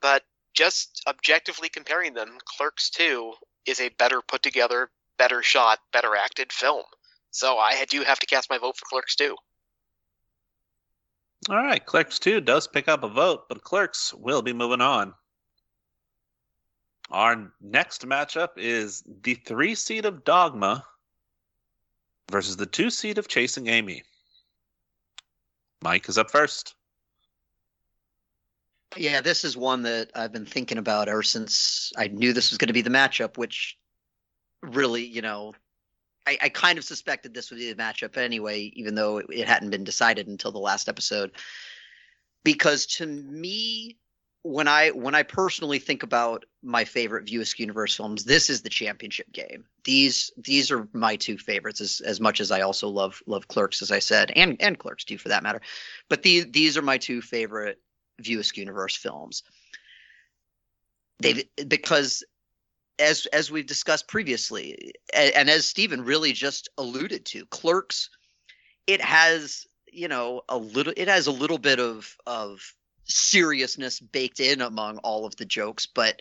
But 0.00 0.22
just 0.54 1.02
objectively 1.06 1.68
comparing 1.68 2.14
them, 2.14 2.38
Clerks 2.44 2.90
2 2.90 3.34
is 3.66 3.80
a 3.80 3.88
better 3.90 4.20
put 4.20 4.42
together, 4.42 4.90
better 5.18 5.42
shot, 5.42 5.78
better 5.92 6.16
acted 6.16 6.52
film. 6.52 6.84
So 7.30 7.56
I 7.56 7.84
do 7.88 8.02
have 8.02 8.18
to 8.18 8.26
cast 8.26 8.50
my 8.50 8.58
vote 8.58 8.76
for 8.76 8.84
Clerks 8.86 9.16
2. 9.16 9.36
All 11.50 11.56
right, 11.56 11.84
Clerks 11.84 12.18
2 12.18 12.40
does 12.40 12.68
pick 12.68 12.88
up 12.88 13.02
a 13.02 13.08
vote, 13.08 13.48
but 13.48 13.64
Clerks 13.64 14.14
will 14.14 14.42
be 14.42 14.52
moving 14.52 14.80
on. 14.80 15.14
Our 17.12 17.52
next 17.60 18.06
matchup 18.06 18.56
is 18.56 19.04
the 19.22 19.34
three 19.34 19.74
seed 19.74 20.06
of 20.06 20.24
Dogma 20.24 20.84
versus 22.30 22.56
the 22.56 22.66
two 22.66 22.88
seed 22.88 23.18
of 23.18 23.28
Chasing 23.28 23.68
Amy. 23.68 24.02
Mike 25.82 26.08
is 26.08 26.16
up 26.16 26.30
first. 26.30 26.74
Yeah, 28.96 29.20
this 29.20 29.44
is 29.44 29.56
one 29.56 29.82
that 29.82 30.10
I've 30.14 30.32
been 30.32 30.46
thinking 30.46 30.78
about 30.78 31.08
ever 31.08 31.22
since 31.22 31.92
I 31.98 32.08
knew 32.08 32.32
this 32.32 32.50
was 32.50 32.58
going 32.58 32.68
to 32.68 32.74
be 32.74 32.82
the 32.82 32.90
matchup, 32.90 33.36
which 33.36 33.78
really, 34.62 35.04
you 35.04 35.20
know, 35.20 35.52
I, 36.26 36.38
I 36.42 36.48
kind 36.48 36.78
of 36.78 36.84
suspected 36.84 37.34
this 37.34 37.50
would 37.50 37.58
be 37.58 37.72
the 37.72 37.82
matchup 37.82 38.16
anyway, 38.16 38.72
even 38.74 38.94
though 38.94 39.18
it, 39.18 39.26
it 39.28 39.48
hadn't 39.48 39.70
been 39.70 39.84
decided 39.84 40.28
until 40.28 40.52
the 40.52 40.58
last 40.58 40.88
episode. 40.88 41.32
Because 42.44 42.86
to 42.86 43.06
me, 43.06 43.98
when 44.42 44.66
I 44.66 44.90
when 44.90 45.14
I 45.14 45.22
personally 45.22 45.78
think 45.78 46.02
about 46.02 46.44
my 46.62 46.84
favorite 46.84 47.26
View 47.26 47.40
Askew 47.40 47.64
Universe 47.64 47.96
films, 47.96 48.24
this 48.24 48.50
is 48.50 48.62
the 48.62 48.68
championship 48.68 49.30
game. 49.32 49.64
These 49.84 50.32
these 50.36 50.70
are 50.70 50.88
my 50.92 51.16
two 51.16 51.38
favorites, 51.38 51.80
as 51.80 52.00
as 52.00 52.20
much 52.20 52.40
as 52.40 52.50
I 52.50 52.62
also 52.62 52.88
love 52.88 53.22
love 53.26 53.46
Clerks, 53.46 53.82
as 53.82 53.92
I 53.92 54.00
said, 54.00 54.32
and 54.34 54.56
and 54.60 54.78
Clerks 54.78 55.04
too, 55.04 55.18
for 55.18 55.28
that 55.28 55.44
matter. 55.44 55.60
But 56.08 56.22
these 56.22 56.50
these 56.50 56.76
are 56.76 56.82
my 56.82 56.98
two 56.98 57.22
favorite 57.22 57.80
View 58.20 58.40
Askew 58.40 58.62
Universe 58.62 58.96
films. 58.96 59.44
They 61.20 61.44
because 61.68 62.24
as 62.98 63.26
as 63.26 63.48
we've 63.48 63.66
discussed 63.66 64.08
previously, 64.08 64.94
and, 65.14 65.34
and 65.34 65.50
as 65.50 65.66
Stephen 65.66 66.02
really 66.02 66.32
just 66.32 66.68
alluded 66.78 67.24
to, 67.26 67.46
Clerks, 67.46 68.10
it 68.88 69.00
has 69.00 69.68
you 69.86 70.08
know 70.08 70.42
a 70.48 70.58
little 70.58 70.94
it 70.96 71.06
has 71.06 71.28
a 71.28 71.32
little 71.32 71.58
bit 71.58 71.78
of 71.78 72.16
of 72.26 72.74
seriousness 73.04 74.00
baked 74.00 74.40
in 74.40 74.60
among 74.60 74.98
all 74.98 75.26
of 75.26 75.36
the 75.36 75.44
jokes, 75.44 75.86
but 75.86 76.20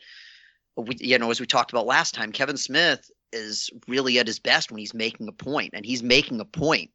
we 0.77 0.95
you 0.99 1.17
know 1.17 1.31
as 1.31 1.39
we 1.39 1.45
talked 1.45 1.71
about 1.71 1.85
last 1.85 2.13
time, 2.13 2.31
Kevin 2.31 2.57
Smith 2.57 3.09
is 3.33 3.69
really 3.87 4.19
at 4.19 4.27
his 4.27 4.39
best 4.39 4.71
when 4.71 4.79
he's 4.79 4.93
making 4.93 5.27
a 5.27 5.33
point, 5.33 5.71
and 5.73 5.85
he's 5.85 6.03
making 6.03 6.39
a 6.39 6.45
point 6.45 6.91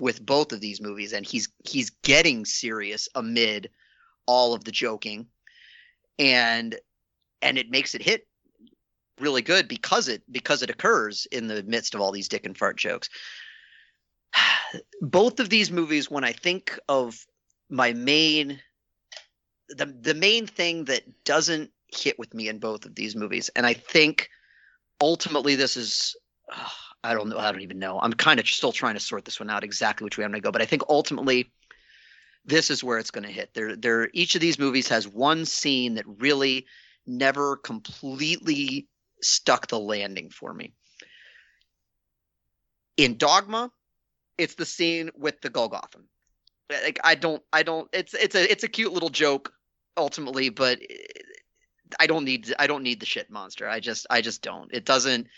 with 0.00 0.24
both 0.24 0.52
of 0.52 0.60
these 0.60 0.80
movies, 0.80 1.12
and 1.12 1.26
he's 1.26 1.48
he's 1.64 1.90
getting 2.02 2.44
serious 2.44 3.08
amid 3.14 3.70
all 4.26 4.54
of 4.54 4.64
the 4.64 4.72
joking 4.72 5.26
and 6.18 6.76
and 7.42 7.58
it 7.58 7.70
makes 7.70 7.94
it 7.94 8.02
hit 8.02 8.26
really 9.20 9.42
good 9.42 9.68
because 9.68 10.08
it 10.08 10.22
because 10.30 10.62
it 10.62 10.70
occurs 10.70 11.26
in 11.30 11.46
the 11.46 11.62
midst 11.64 11.94
of 11.94 12.00
all 12.00 12.12
these 12.12 12.28
dick 12.28 12.46
and 12.46 12.56
fart 12.56 12.76
jokes. 12.76 13.08
Both 15.00 15.40
of 15.40 15.50
these 15.50 15.70
movies 15.70 16.10
when 16.10 16.24
i 16.24 16.32
think 16.32 16.78
of 16.88 17.24
my 17.70 17.92
main 17.92 18.60
the 19.68 19.86
the 19.86 20.14
main 20.14 20.46
thing 20.46 20.84
that 20.84 21.02
doesn't 21.24 21.70
hit 21.88 22.18
with 22.18 22.34
me 22.34 22.48
in 22.48 22.58
both 22.58 22.84
of 22.84 22.94
these 22.94 23.14
movies 23.14 23.50
and 23.56 23.66
i 23.66 23.72
think 23.72 24.28
ultimately 25.00 25.54
this 25.54 25.76
is 25.76 26.16
uh, 26.52 26.68
i 27.02 27.14
don't 27.14 27.28
know 27.28 27.38
i 27.38 27.50
don't 27.52 27.62
even 27.62 27.78
know 27.78 28.00
i'm 28.00 28.12
kind 28.12 28.40
of 28.40 28.48
still 28.48 28.72
trying 28.72 28.94
to 28.94 29.00
sort 29.00 29.24
this 29.24 29.38
one 29.38 29.50
out 29.50 29.64
exactly 29.64 30.04
which 30.04 30.18
way 30.18 30.24
i'm 30.24 30.30
going 30.30 30.40
to 30.40 30.44
go 30.44 30.52
but 30.52 30.62
i 30.62 30.66
think 30.66 30.82
ultimately 30.88 31.50
this 32.44 32.70
is 32.70 32.84
where 32.84 32.98
it's 32.98 33.10
going 33.10 33.24
to 33.24 33.32
hit. 33.32 33.54
There, 33.54 33.74
there. 33.76 34.10
Each 34.12 34.34
of 34.34 34.40
these 34.40 34.58
movies 34.58 34.88
has 34.88 35.08
one 35.08 35.44
scene 35.44 35.94
that 35.94 36.04
really 36.06 36.66
never 37.06 37.56
completely 37.56 38.88
stuck 39.22 39.68
the 39.68 39.78
landing 39.78 40.30
for 40.30 40.52
me. 40.52 40.74
In 42.96 43.16
Dogma, 43.16 43.70
it's 44.36 44.54
the 44.54 44.66
scene 44.66 45.10
with 45.16 45.40
the 45.40 45.50
Golgothan. 45.50 46.04
Like 46.70 47.00
I 47.02 47.14
don't, 47.14 47.42
I 47.52 47.62
don't. 47.62 47.88
It's 47.92 48.14
it's 48.14 48.34
a 48.34 48.50
it's 48.50 48.64
a 48.64 48.68
cute 48.68 48.92
little 48.92 49.10
joke 49.10 49.52
ultimately, 49.96 50.48
but 50.48 50.78
I 51.98 52.06
don't 52.06 52.24
need 52.24 52.54
I 52.58 52.66
don't 52.66 52.82
need 52.82 53.00
the 53.00 53.06
shit 53.06 53.30
monster. 53.30 53.68
I 53.68 53.80
just 53.80 54.06
I 54.10 54.20
just 54.20 54.42
don't. 54.42 54.72
It 54.72 54.84
doesn't. 54.84 55.28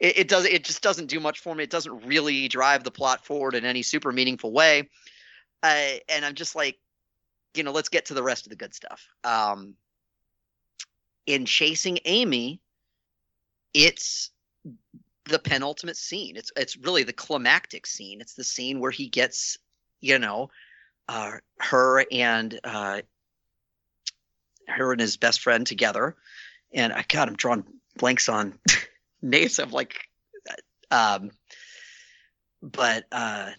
It, 0.00 0.18
it 0.18 0.28
does. 0.28 0.44
It 0.44 0.64
just 0.64 0.82
doesn't 0.82 1.06
do 1.06 1.20
much 1.20 1.40
for 1.40 1.54
me. 1.54 1.64
It 1.64 1.70
doesn't 1.70 2.06
really 2.06 2.48
drive 2.48 2.84
the 2.84 2.90
plot 2.90 3.24
forward 3.24 3.54
in 3.54 3.64
any 3.64 3.82
super 3.82 4.12
meaningful 4.12 4.52
way 4.52 4.88
uh, 5.64 5.96
and 6.10 6.26
I'm 6.26 6.34
just 6.34 6.54
like, 6.54 6.78
you 7.54 7.62
know, 7.62 7.72
let's 7.72 7.88
get 7.88 8.06
to 8.06 8.14
the 8.14 8.22
rest 8.22 8.44
of 8.44 8.50
the 8.50 8.56
good 8.56 8.74
stuff. 8.74 9.08
Um, 9.24 9.74
in 11.26 11.46
chasing 11.46 11.98
Amy, 12.04 12.60
it's 13.72 14.30
the 15.24 15.38
penultimate 15.38 15.96
scene. 15.96 16.36
It's 16.36 16.52
it's 16.54 16.76
really 16.76 17.02
the 17.02 17.14
climactic 17.14 17.86
scene. 17.86 18.20
It's 18.20 18.34
the 18.34 18.44
scene 18.44 18.78
where 18.78 18.90
he 18.90 19.08
gets, 19.08 19.56
you 20.02 20.18
know, 20.18 20.50
uh, 21.08 21.32
her 21.60 22.04
and 22.12 22.60
uh, 22.62 23.00
her 24.68 24.92
and 24.92 25.00
his 25.00 25.16
best 25.16 25.40
friend 25.40 25.66
together. 25.66 26.16
And 26.72 26.92
I 26.92 27.04
God, 27.08 27.28
I'm 27.28 27.36
drawing 27.36 27.64
blanks 27.96 28.28
on 28.28 28.58
names. 29.22 29.58
I'm 29.58 29.70
like, 29.70 30.08
um, 30.90 31.30
but 32.62 33.04
uh, 33.12 33.50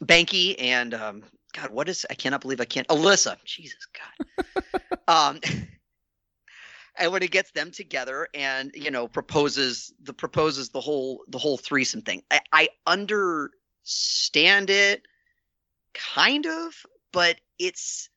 Banky 0.00 0.56
and 0.58 0.94
um, 0.94 1.22
God, 1.54 1.70
what 1.70 1.88
is 1.88 2.06
I 2.10 2.14
cannot 2.14 2.42
believe 2.42 2.60
I 2.60 2.64
can't 2.64 2.88
Alyssa. 2.88 3.36
Jesus 3.44 3.86
God. 3.92 4.26
um 5.08 5.40
and 6.98 7.12
when 7.12 7.22
he 7.22 7.28
gets 7.28 7.52
them 7.52 7.70
together 7.70 8.28
and 8.34 8.72
you 8.74 8.90
know 8.90 9.08
proposes 9.08 9.92
the 10.02 10.12
proposes 10.12 10.70
the 10.70 10.80
whole 10.80 11.24
the 11.28 11.38
whole 11.38 11.56
threesome 11.56 12.02
thing. 12.02 12.22
I, 12.30 12.40
I 12.52 12.68
understand 12.86 14.70
it 14.70 15.02
kind 15.94 16.46
of, 16.46 16.74
but 17.12 17.36
it's 17.58 18.10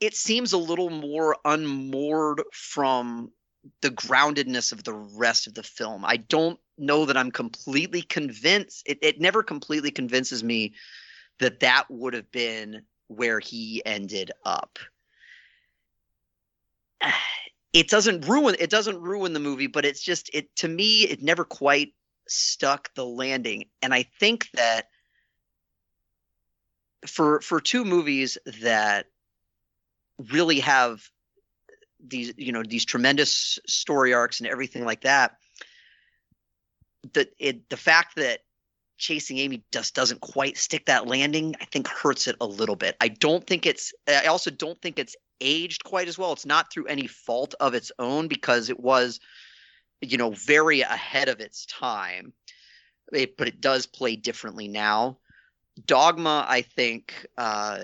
it 0.00 0.14
seems 0.14 0.52
a 0.52 0.58
little 0.58 0.90
more 0.90 1.36
unmoored 1.44 2.42
from 2.52 3.32
the 3.80 3.90
groundedness 3.90 4.72
of 4.72 4.84
the 4.84 4.92
rest 4.92 5.46
of 5.46 5.54
the 5.54 5.62
film. 5.62 6.04
I 6.04 6.18
don't 6.18 6.58
know 6.78 7.06
that 7.06 7.16
I'm 7.16 7.30
completely 7.30 8.02
convinced. 8.02 8.82
It, 8.86 8.98
it 9.02 9.20
never 9.20 9.42
completely 9.42 9.90
convinces 9.90 10.44
me 10.44 10.74
that 11.38 11.60
that 11.60 11.84
would 11.90 12.14
have 12.14 12.30
been 12.30 12.82
where 13.08 13.40
he 13.40 13.82
ended 13.84 14.32
up. 14.44 14.78
It 17.72 17.90
doesn't 17.90 18.26
ruin 18.26 18.56
it 18.58 18.70
doesn't 18.70 19.02
ruin 19.02 19.34
the 19.34 19.38
movie, 19.38 19.66
but 19.66 19.84
it's 19.84 20.00
just 20.00 20.30
it 20.32 20.48
to 20.56 20.68
me 20.68 21.02
it 21.02 21.22
never 21.22 21.44
quite 21.44 21.92
stuck 22.26 22.88
the 22.94 23.04
landing. 23.04 23.66
And 23.82 23.92
I 23.92 24.04
think 24.18 24.48
that 24.54 24.88
for 27.06 27.42
for 27.42 27.60
two 27.60 27.84
movies 27.84 28.38
that 28.62 29.08
really 30.30 30.60
have 30.60 31.02
these 32.04 32.32
you 32.36 32.52
know 32.52 32.62
these 32.62 32.84
tremendous 32.84 33.58
story 33.66 34.12
arcs 34.12 34.40
and 34.40 34.48
everything 34.48 34.84
like 34.84 35.02
that 35.02 35.36
the 37.12 37.28
it 37.38 37.68
the 37.68 37.76
fact 37.76 38.16
that 38.16 38.40
chasing 38.98 39.38
amy 39.38 39.62
just 39.72 39.94
doesn't 39.94 40.20
quite 40.20 40.56
stick 40.56 40.86
that 40.86 41.06
landing 41.06 41.54
i 41.60 41.64
think 41.66 41.86
hurts 41.88 42.26
it 42.26 42.36
a 42.40 42.46
little 42.46 42.76
bit. 42.76 42.96
I 43.00 43.08
don't 43.08 43.46
think 43.46 43.66
it's 43.66 43.92
i 44.08 44.26
also 44.26 44.50
don't 44.50 44.80
think 44.80 44.98
it's 44.98 45.16
aged 45.40 45.84
quite 45.84 46.08
as 46.08 46.16
well. 46.18 46.32
It's 46.32 46.46
not 46.46 46.72
through 46.72 46.86
any 46.86 47.06
fault 47.06 47.54
of 47.60 47.74
its 47.74 47.92
own 47.98 48.28
because 48.28 48.70
it 48.70 48.80
was 48.80 49.20
you 50.00 50.18
know 50.18 50.30
very 50.30 50.80
ahead 50.80 51.28
of 51.28 51.40
its 51.40 51.66
time. 51.66 52.32
It, 53.12 53.36
but 53.36 53.48
it 53.48 53.60
does 53.60 53.86
play 53.86 54.16
differently 54.16 54.68
now. 54.68 55.18
Dogma 55.84 56.46
i 56.48 56.62
think 56.62 57.26
uh 57.36 57.80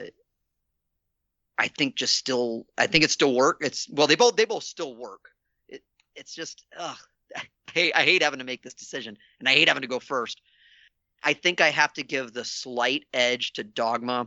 I 1.59 1.68
think 1.68 1.97
just 1.97 2.16
still 2.16 2.66
I 2.78 2.87
think 2.87 3.04
it 3.04 3.11
still 3.11 3.35
work. 3.35 3.59
It's 3.61 3.88
well 3.90 4.06
they 4.06 4.16
both 4.16 4.37
they 4.37 4.44
both 4.44 4.64
still 4.64 4.94
work. 4.94 5.30
It 5.68 5.82
it's 6.14 6.35
just 6.35 6.64
ugh, 6.78 6.99
I 7.37 7.42
hate, 7.73 7.92
I 7.94 8.02
hate 8.02 8.23
having 8.23 8.38
to 8.38 8.44
make 8.44 8.62
this 8.62 8.75
decision 8.75 9.16
and 9.38 9.49
I 9.49 9.52
hate 9.52 9.68
having 9.68 9.82
to 9.82 9.88
go 9.88 9.99
first. 9.99 10.40
I 11.23 11.35
think 11.35 11.61
I 11.61 11.71
have 11.71 11.92
to 11.94 12.02
give 12.02 12.32
the 12.32 12.44
slight 12.44 13.04
edge 13.12 13.52
to 13.54 13.64
Dogma 13.64 14.26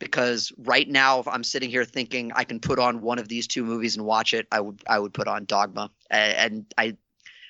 because 0.00 0.52
right 0.58 0.88
now 0.88 1.20
if 1.20 1.28
I'm 1.28 1.44
sitting 1.44 1.70
here 1.70 1.84
thinking 1.84 2.32
I 2.34 2.44
can 2.44 2.58
put 2.58 2.80
on 2.80 3.00
one 3.00 3.20
of 3.20 3.28
these 3.28 3.46
two 3.46 3.64
movies 3.64 3.96
and 3.96 4.04
watch 4.04 4.34
it, 4.34 4.48
I 4.50 4.60
would 4.60 4.82
I 4.86 4.98
would 4.98 5.14
put 5.14 5.28
on 5.28 5.44
Dogma. 5.44 5.90
And 6.10 6.66
I 6.76 6.96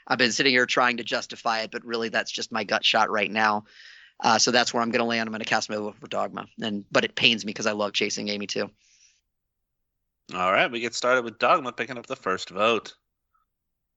I've 0.07 0.19
been 0.19 0.33
sitting 0.33 0.53
here 0.53 0.67
trying 0.67 0.99
to 0.99 1.05
justify 1.05 1.61
it, 1.61 1.71
but 1.71 1.85
really 1.85 2.09
that's 2.09 2.31
just 2.31 2.53
my 2.53 2.65
gut 2.65 2.85
shot 2.85 3.11
right 3.11 3.31
now. 3.31 3.65
Uh, 4.21 4.39
so 4.39 4.51
that's 4.51 4.73
where 4.73 4.83
I'm 4.83 4.91
going 4.91 5.01
to 5.01 5.07
land. 5.07 5.27
I'm 5.27 5.33
going 5.33 5.41
to 5.41 5.49
cast 5.49 5.71
my 5.71 5.77
vote 5.77 5.97
for 5.99 6.07
Dogma, 6.07 6.47
and 6.61 6.85
but 6.93 7.05
it 7.05 7.15
pains 7.15 7.45
me 7.45 7.51
because 7.51 7.67
I 7.67 7.73
love 7.73 7.93
chasing 7.93 8.29
Amy 8.29 8.47
too. 8.47 8.71
All 10.35 10.53
right, 10.53 10.71
we 10.71 10.81
get 10.81 10.95
started 10.95 11.25
with 11.25 11.39
Dogma 11.39 11.73
picking 11.73 11.99
up 11.99 12.07
the 12.07 12.17
first 12.17 12.51
vote. 12.51 12.95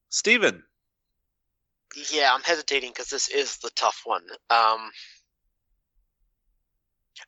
Stephen. 0.09 0.63
Yeah, 2.11 2.33
I'm 2.33 2.43
hesitating 2.43 2.89
because 2.89 3.07
this 3.07 3.29
is 3.29 3.57
the 3.57 3.69
tough 3.75 4.01
one. 4.03 4.23
Um, 4.49 4.91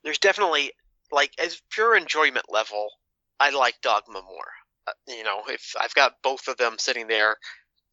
there's 0.04 0.18
definitely 0.18 0.72
like 1.10 1.32
as 1.38 1.60
pure 1.70 1.96
enjoyment 1.96 2.46
level, 2.48 2.90
I 3.40 3.50
like 3.50 3.80
Dogma 3.82 4.20
more. 4.20 4.50
Uh, 4.86 4.92
you 5.06 5.24
know, 5.24 5.42
if 5.48 5.74
I've 5.80 5.94
got 5.94 6.14
both 6.22 6.48
of 6.48 6.56
them 6.56 6.76
sitting 6.78 7.06
there, 7.06 7.36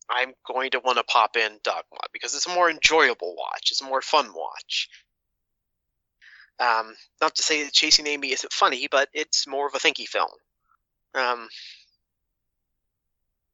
I'm 0.10 0.34
going 0.46 0.72
to 0.72 0.80
want 0.80 0.98
to 0.98 1.04
pop 1.06 1.36
in 1.38 1.60
Dogma 1.64 2.00
because 2.14 2.36
it's 2.36 2.48
a 2.48 2.54
more 2.54 2.70
enjoyable 2.70 3.36
watch. 3.38 3.72
It's 3.72 3.82
a 3.82 3.86
more 3.86 4.02
fun 4.02 4.32
watch. 4.36 4.90
Um, 6.60 6.96
not 7.22 7.36
to 7.36 7.44
say 7.44 7.64
that 7.64 7.74
Chasing 7.74 8.08
Amy 8.08 8.32
isn't 8.32 8.54
funny, 8.54 8.88
but 8.90 9.10
it's 9.14 9.48
more 9.48 9.68
of 9.68 9.76
a 9.76 9.80
thinky 9.80 10.08
film. 10.08 10.30
Um, 11.16 11.48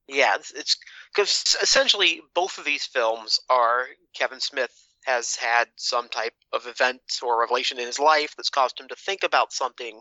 yeah, 0.08 0.36
it's 0.36 0.77
because 1.13 1.56
essentially 1.62 2.22
both 2.34 2.58
of 2.58 2.65
these 2.65 2.86
films 2.86 3.39
are 3.50 3.86
Kevin 4.13 4.39
Smith 4.39 4.72
has 5.06 5.36
had 5.36 5.68
some 5.77 6.09
type 6.09 6.33
of 6.53 6.68
event 6.68 7.01
or 7.24 7.40
revelation 7.40 7.79
in 7.79 7.88
his 7.88 8.00
life 8.00 8.35
that's 8.35 8.50
caused 8.50 8.79
him 8.79 8.88
to 8.88 8.96
think 8.96 9.24
about 9.24 9.53
something, 9.53 10.00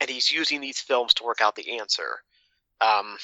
and 0.00 0.10
he's 0.10 0.30
using 0.30 0.60
these 0.60 0.80
films 0.80 1.14
to 1.14 1.24
work 1.24 1.40
out 1.40 1.54
the 1.54 1.78
answer. 1.78 2.20
Um, 2.80 3.16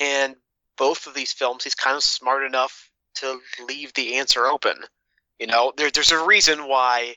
and 0.00 0.34
both 0.76 1.06
of 1.06 1.14
these 1.14 1.32
films, 1.32 1.64
he's 1.64 1.74
kind 1.74 1.96
of 1.96 2.02
smart 2.02 2.44
enough 2.44 2.90
to 3.16 3.38
leave 3.66 3.94
the 3.94 4.16
answer 4.16 4.46
open. 4.46 4.76
You 5.38 5.46
know, 5.46 5.72
there, 5.76 5.90
there's 5.90 6.12
a 6.12 6.24
reason 6.24 6.66
why 6.66 7.14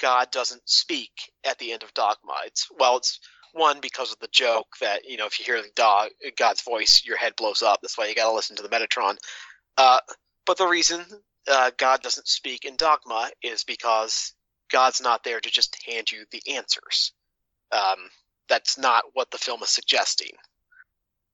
God 0.00 0.30
doesn't 0.30 0.68
speak 0.68 1.10
at 1.44 1.58
the 1.58 1.72
end 1.72 1.82
of 1.82 1.94
Dogma. 1.94 2.34
It's 2.46 2.68
well, 2.78 2.96
it's 2.96 3.20
one 3.52 3.80
because 3.80 4.12
of 4.12 4.18
the 4.20 4.28
joke 4.32 4.68
that 4.80 5.04
you 5.08 5.16
know 5.16 5.26
if 5.26 5.38
you 5.38 5.44
hear 5.44 5.62
the 5.62 5.70
dog 5.74 6.10
God's 6.36 6.62
voice, 6.62 7.04
your 7.04 7.16
head 7.16 7.36
blows 7.36 7.62
up. 7.62 7.80
That's 7.82 7.98
why 7.98 8.06
you 8.06 8.14
got 8.14 8.28
to 8.28 8.34
listen 8.34 8.56
to 8.56 8.62
the 8.62 8.68
Metatron. 8.68 9.16
Uh, 9.76 9.98
but 10.46 10.58
the 10.58 10.66
reason 10.66 11.04
uh, 11.48 11.70
God 11.76 12.02
doesn't 12.02 12.28
speak 12.28 12.64
in 12.64 12.76
Dogma 12.76 13.30
is 13.42 13.64
because 13.64 14.34
God's 14.70 15.00
not 15.00 15.24
there 15.24 15.40
to 15.40 15.50
just 15.50 15.82
hand 15.86 16.10
you 16.10 16.24
the 16.30 16.42
answers. 16.54 17.12
Um, 17.72 18.10
that's 18.48 18.78
not 18.78 19.04
what 19.14 19.30
the 19.30 19.38
film 19.38 19.62
is 19.62 19.70
suggesting. 19.70 20.32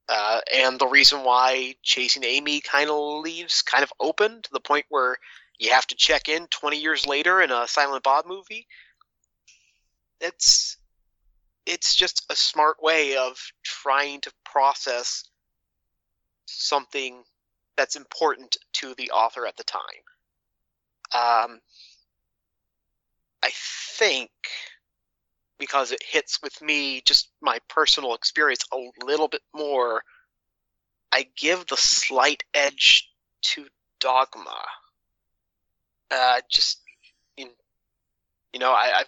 Uh, 0.08 0.40
and 0.54 0.78
the 0.78 0.86
reason 0.86 1.24
why 1.24 1.74
Chasing 1.82 2.24
Amy 2.24 2.60
kind 2.60 2.90
of 2.90 3.22
leaves 3.22 3.62
kind 3.62 3.82
of 3.82 3.92
open 3.98 4.40
to 4.42 4.50
the 4.52 4.60
point 4.60 4.86
where 4.88 5.16
you 5.58 5.70
have 5.70 5.86
to 5.86 5.94
check 5.94 6.28
in 6.28 6.46
20 6.48 6.78
years 6.78 7.06
later 7.06 7.40
in 7.40 7.50
a 7.50 7.66
Silent 7.66 8.02
Bob 8.02 8.26
movie. 8.26 8.66
It's 10.20 10.76
it's 11.66 11.94
just 11.94 12.24
a 12.30 12.36
smart 12.36 12.76
way 12.80 13.16
of 13.16 13.36
trying 13.64 14.20
to 14.20 14.32
process 14.44 15.24
something 16.46 17.22
that's 17.76 17.96
important 17.96 18.56
to 18.72 18.94
the 18.96 19.10
author 19.10 19.46
at 19.46 19.56
the 19.56 19.64
time. 19.64 19.82
Um, 21.12 21.60
I 23.42 23.50
think 23.52 24.30
because 25.58 25.90
it 25.90 26.02
hits 26.06 26.38
with 26.42 26.60
me, 26.62 27.02
just 27.04 27.30
my 27.40 27.58
personal 27.68 28.14
experience 28.14 28.64
a 28.72 28.78
little 29.04 29.28
bit 29.28 29.42
more, 29.54 30.02
I 31.12 31.26
give 31.36 31.66
the 31.66 31.76
slight 31.76 32.44
edge 32.54 33.08
to 33.42 33.66
Dogma 34.00 34.62
uh, 36.10 36.40
just 36.50 36.80
you 38.56 38.60
know, 38.60 38.72
I, 38.72 39.00
I've 39.00 39.06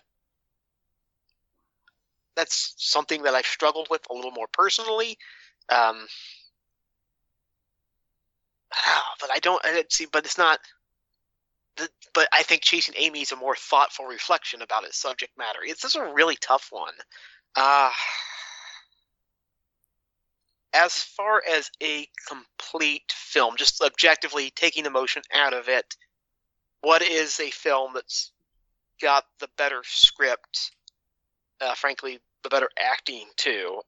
that's 2.36 2.74
something 2.76 3.22
that 3.22 3.34
I've 3.34 3.46
struggled 3.46 3.88
with 3.90 4.02
a 4.10 4.14
little 4.14 4.30
more 4.30 4.46
personally. 4.52 5.16
Um, 5.70 6.06
but 9.20 9.30
I 9.32 9.38
don't 9.40 9.64
I 9.64 9.84
see. 9.90 10.06
But 10.12 10.26
it's 10.26 10.36
not. 10.36 10.60
The, 11.76 11.88
But 12.12 12.28
I 12.32 12.42
think 12.42 12.62
chasing 12.62 12.94
Amy 12.98 13.22
is 13.22 13.32
a 13.32 13.36
more 13.36 13.56
thoughtful 13.56 14.04
reflection 14.04 14.60
about 14.60 14.84
its 14.84 15.00
subject 15.00 15.32
matter. 15.38 15.60
It's 15.62 15.82
is 15.82 15.94
a 15.96 16.12
really 16.12 16.36
tough 16.36 16.68
one. 16.70 16.94
Uh, 17.56 17.90
as 20.74 20.92
far 20.92 21.42
as 21.50 21.70
a 21.82 22.06
complete 22.28 23.10
film, 23.10 23.56
just 23.56 23.82
objectively 23.82 24.52
taking 24.54 24.84
emotion 24.84 25.22
out 25.34 25.54
of 25.54 25.68
it, 25.68 25.96
what 26.80 27.02
is 27.02 27.40
a 27.40 27.50
film 27.50 27.92
that's 27.94 28.32
got 29.00 29.24
the 29.40 29.48
better 29.56 29.82
script, 29.84 30.72
uh, 31.60 31.74
frankly, 31.74 32.18
the 32.42 32.48
better 32.48 32.68
acting 32.78 33.26
too? 33.36 33.80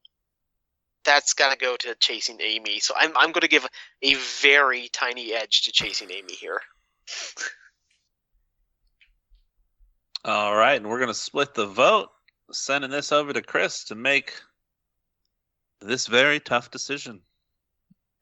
That's 1.05 1.33
got 1.33 1.53
to 1.53 1.59
go 1.59 1.77
to 1.77 1.95
Chasing 1.95 2.39
Amy. 2.43 2.81
So 2.81 2.95
I'm 2.97 3.17
I'm 3.17 3.33
going 3.33 3.41
to 3.41 3.49
give 3.49 3.67
a 4.03 4.15
very 4.15 4.89
tiny 4.93 5.33
edge 5.33 5.63
to 5.63 5.73
Chasing 5.73 6.11
Amy 6.11 6.35
here. 6.35 6.61
All 10.25 10.55
right, 10.55 10.77
and 10.77 10.89
we're 10.89 10.99
going 10.99 11.09
to 11.09 11.15
split 11.15 11.55
the 11.55 11.67
vote, 11.67 12.11
sending 12.53 12.91
this 12.91 13.11
over 13.11 13.33
to 13.33 13.41
Chris 13.41 13.85
to 13.85 13.95
make 13.95 14.35
this 15.81 16.07
very 16.07 16.39
tough 16.39 16.71
decision. 16.71 17.23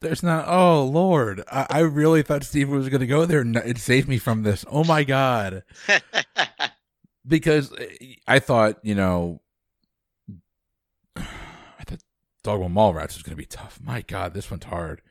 There's 0.00 0.22
not. 0.22 0.46
Oh 0.46 0.84
Lord, 0.84 1.42
I, 1.50 1.66
I 1.70 1.78
really 1.80 2.22
thought 2.22 2.44
Steve 2.44 2.68
was 2.68 2.88
going 2.88 3.00
to 3.00 3.06
go 3.06 3.24
there 3.24 3.40
and 3.40 3.56
it 3.56 3.78
saved 3.78 4.08
me 4.08 4.18
from 4.18 4.42
this. 4.44 4.64
Oh 4.70 4.84
my 4.84 5.02
God, 5.02 5.64
because 7.26 7.72
eh, 7.78 8.14
I 8.26 8.38
thought 8.38 8.78
you 8.84 8.94
know, 8.94 9.40
I 11.16 11.84
thought 11.84 12.02
Dogma 12.44 12.68
Mallrats 12.68 13.14
was 13.14 13.22
going 13.22 13.32
to 13.32 13.36
be 13.36 13.44
tough. 13.44 13.80
My 13.82 14.02
God, 14.02 14.34
this 14.34 14.50
one's 14.50 14.64
hard. 14.64 15.02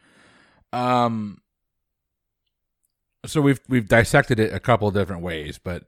Um, 0.71 1.41
so 3.26 3.41
we've 3.41 3.60
we've 3.67 3.89
dissected 3.89 4.39
it 4.39 4.54
a 4.54 4.60
couple 4.60 4.89
different 4.91 5.21
ways, 5.21 5.60
but 5.62 5.84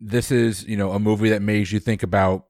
this 0.00 0.30
is 0.30 0.64
you 0.66 0.76
know 0.76 0.92
a 0.92 0.98
movie 0.98 1.28
that 1.28 1.42
makes 1.42 1.70
you 1.70 1.80
think 1.80 2.02
about 2.02 2.46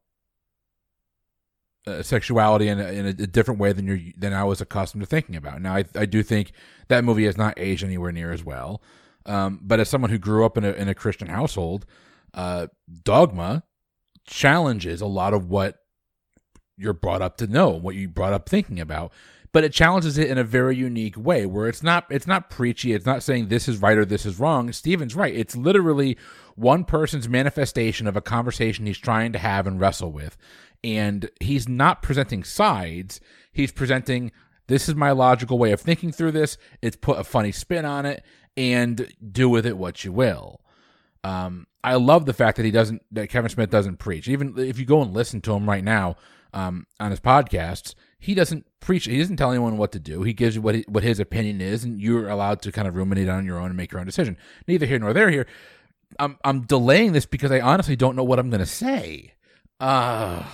uh, 1.86 2.02
sexuality 2.02 2.68
in 2.68 2.78
a, 2.78 2.88
in 2.88 3.06
a 3.06 3.12
different 3.12 3.60
way 3.60 3.72
than 3.72 3.86
you 3.86 4.12
than 4.16 4.32
I 4.32 4.44
was 4.44 4.60
accustomed 4.60 5.02
to 5.02 5.06
thinking 5.06 5.36
about. 5.36 5.60
Now, 5.60 5.74
I 5.76 5.84
I 5.96 6.06
do 6.06 6.22
think 6.22 6.52
that 6.88 7.04
movie 7.04 7.24
has 7.24 7.36
not 7.36 7.54
aged 7.56 7.84
anywhere 7.84 8.12
near 8.12 8.32
as 8.32 8.44
well. 8.44 8.82
Um, 9.26 9.60
but 9.62 9.80
as 9.80 9.88
someone 9.88 10.10
who 10.10 10.18
grew 10.18 10.44
up 10.44 10.56
in 10.56 10.64
a 10.64 10.72
in 10.72 10.88
a 10.88 10.94
Christian 10.94 11.28
household, 11.28 11.86
uh, 12.34 12.68
Dogma 13.04 13.64
challenges 14.26 15.00
a 15.00 15.06
lot 15.06 15.34
of 15.34 15.48
what 15.48 15.78
you're 16.76 16.92
brought 16.92 17.22
up 17.22 17.36
to 17.38 17.46
know, 17.46 17.70
what 17.70 17.94
you 17.94 18.08
brought 18.08 18.32
up 18.32 18.48
thinking 18.48 18.80
about. 18.80 19.12
But 19.52 19.64
it 19.64 19.72
challenges 19.74 20.16
it 20.16 20.30
in 20.30 20.38
a 20.38 20.44
very 20.44 20.74
unique 20.76 21.16
way 21.16 21.44
where 21.44 21.68
it's 21.68 21.82
not 21.82 22.06
it's 22.08 22.26
not 22.26 22.48
preachy, 22.48 22.94
it's 22.94 23.04
not 23.04 23.22
saying 23.22 23.48
this 23.48 23.68
is 23.68 23.78
right 23.78 23.98
or 23.98 24.06
this 24.06 24.24
is 24.24 24.40
wrong. 24.40 24.72
Stephen's 24.72 25.14
right. 25.14 25.34
It's 25.34 25.54
literally 25.54 26.16
one 26.56 26.84
person's 26.84 27.28
manifestation 27.28 28.06
of 28.06 28.16
a 28.16 28.22
conversation 28.22 28.86
he's 28.86 28.98
trying 28.98 29.32
to 29.32 29.38
have 29.38 29.66
and 29.66 29.78
wrestle 29.78 30.10
with. 30.10 30.38
And 30.84 31.30
he's 31.40 31.68
not 31.68 32.02
presenting 32.02 32.42
sides, 32.44 33.20
he's 33.52 33.72
presenting 33.72 34.32
this 34.68 34.88
is 34.88 34.94
my 34.94 35.10
logical 35.10 35.58
way 35.58 35.72
of 35.72 35.80
thinking 35.80 36.12
through 36.12 36.32
this. 36.32 36.56
It's 36.80 36.96
put 36.96 37.18
a 37.18 37.24
funny 37.24 37.52
spin 37.52 37.84
on 37.84 38.06
it 38.06 38.24
and 38.56 39.12
do 39.30 39.48
with 39.48 39.66
it 39.66 39.76
what 39.76 40.04
you 40.04 40.12
will. 40.12 40.60
Um, 41.24 41.66
I 41.84 41.96
love 41.96 42.26
the 42.26 42.32
fact 42.32 42.56
that 42.56 42.64
he 42.64 42.70
doesn't, 42.70 43.02
that 43.12 43.28
Kevin 43.28 43.50
Smith 43.50 43.70
doesn't 43.70 43.98
preach. 43.98 44.28
Even 44.28 44.54
if 44.56 44.78
you 44.78 44.84
go 44.84 45.02
and 45.02 45.12
listen 45.12 45.40
to 45.42 45.52
him 45.52 45.68
right 45.68 45.84
now 45.84 46.16
um, 46.52 46.86
on 47.00 47.10
his 47.10 47.20
podcasts, 47.20 47.94
he 48.18 48.34
doesn't 48.34 48.66
preach. 48.80 49.06
He 49.06 49.18
doesn't 49.18 49.36
tell 49.36 49.50
anyone 49.50 49.78
what 49.78 49.92
to 49.92 49.98
do. 49.98 50.22
He 50.22 50.32
gives 50.32 50.54
you 50.54 50.62
what 50.62 50.76
he, 50.76 50.84
what 50.86 51.02
his 51.02 51.18
opinion 51.18 51.60
is, 51.60 51.82
and 51.82 52.00
you're 52.00 52.28
allowed 52.28 52.62
to 52.62 52.72
kind 52.72 52.86
of 52.86 52.94
ruminate 52.94 53.28
on 53.28 53.44
your 53.44 53.58
own 53.58 53.66
and 53.66 53.76
make 53.76 53.90
your 53.90 54.00
own 54.00 54.06
decision. 54.06 54.36
Neither 54.68 54.86
here 54.86 55.00
nor 55.00 55.12
there. 55.12 55.28
Here, 55.28 55.46
I'm 56.20 56.38
I'm 56.44 56.60
delaying 56.62 57.12
this 57.12 57.26
because 57.26 57.50
I 57.50 57.60
honestly 57.60 57.96
don't 57.96 58.14
know 58.14 58.22
what 58.22 58.38
I'm 58.38 58.48
going 58.48 58.60
to 58.60 58.66
say. 58.66 59.34
Uh 59.80 60.44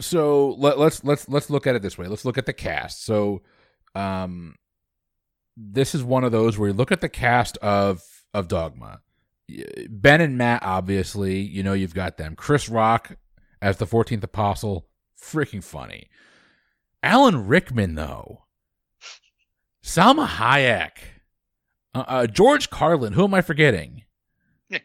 so 0.00 0.50
let, 0.58 0.78
let's 0.78 1.04
let's 1.04 1.28
let's 1.28 1.50
look 1.50 1.66
at 1.66 1.74
it 1.74 1.82
this 1.82 1.96
way. 1.96 2.06
Let's 2.06 2.24
look 2.24 2.38
at 2.38 2.46
the 2.46 2.52
cast. 2.52 3.04
So, 3.04 3.42
um, 3.94 4.56
this 5.56 5.94
is 5.94 6.04
one 6.04 6.24
of 6.24 6.32
those 6.32 6.58
where 6.58 6.68
you 6.68 6.74
look 6.74 6.92
at 6.92 7.00
the 7.00 7.08
cast 7.08 7.56
of 7.58 8.02
of 8.34 8.48
Dogma. 8.48 9.00
Ben 9.88 10.20
and 10.20 10.36
Matt, 10.36 10.62
obviously, 10.64 11.40
you 11.40 11.62
know 11.62 11.72
you've 11.72 11.94
got 11.94 12.16
them. 12.16 12.34
Chris 12.36 12.68
Rock 12.68 13.16
as 13.62 13.78
the 13.78 13.86
Fourteenth 13.86 14.24
Apostle, 14.24 14.86
freaking 15.20 15.62
funny. 15.64 16.08
Alan 17.02 17.46
Rickman, 17.46 17.94
though. 17.94 18.42
Salma 19.82 20.26
Hayek. 20.26 20.98
Uh, 21.94 22.04
uh, 22.08 22.26
George 22.26 22.68
Carlin. 22.68 23.12
Who 23.12 23.24
am 23.24 23.34
I 23.34 23.42
forgetting? 23.42 24.02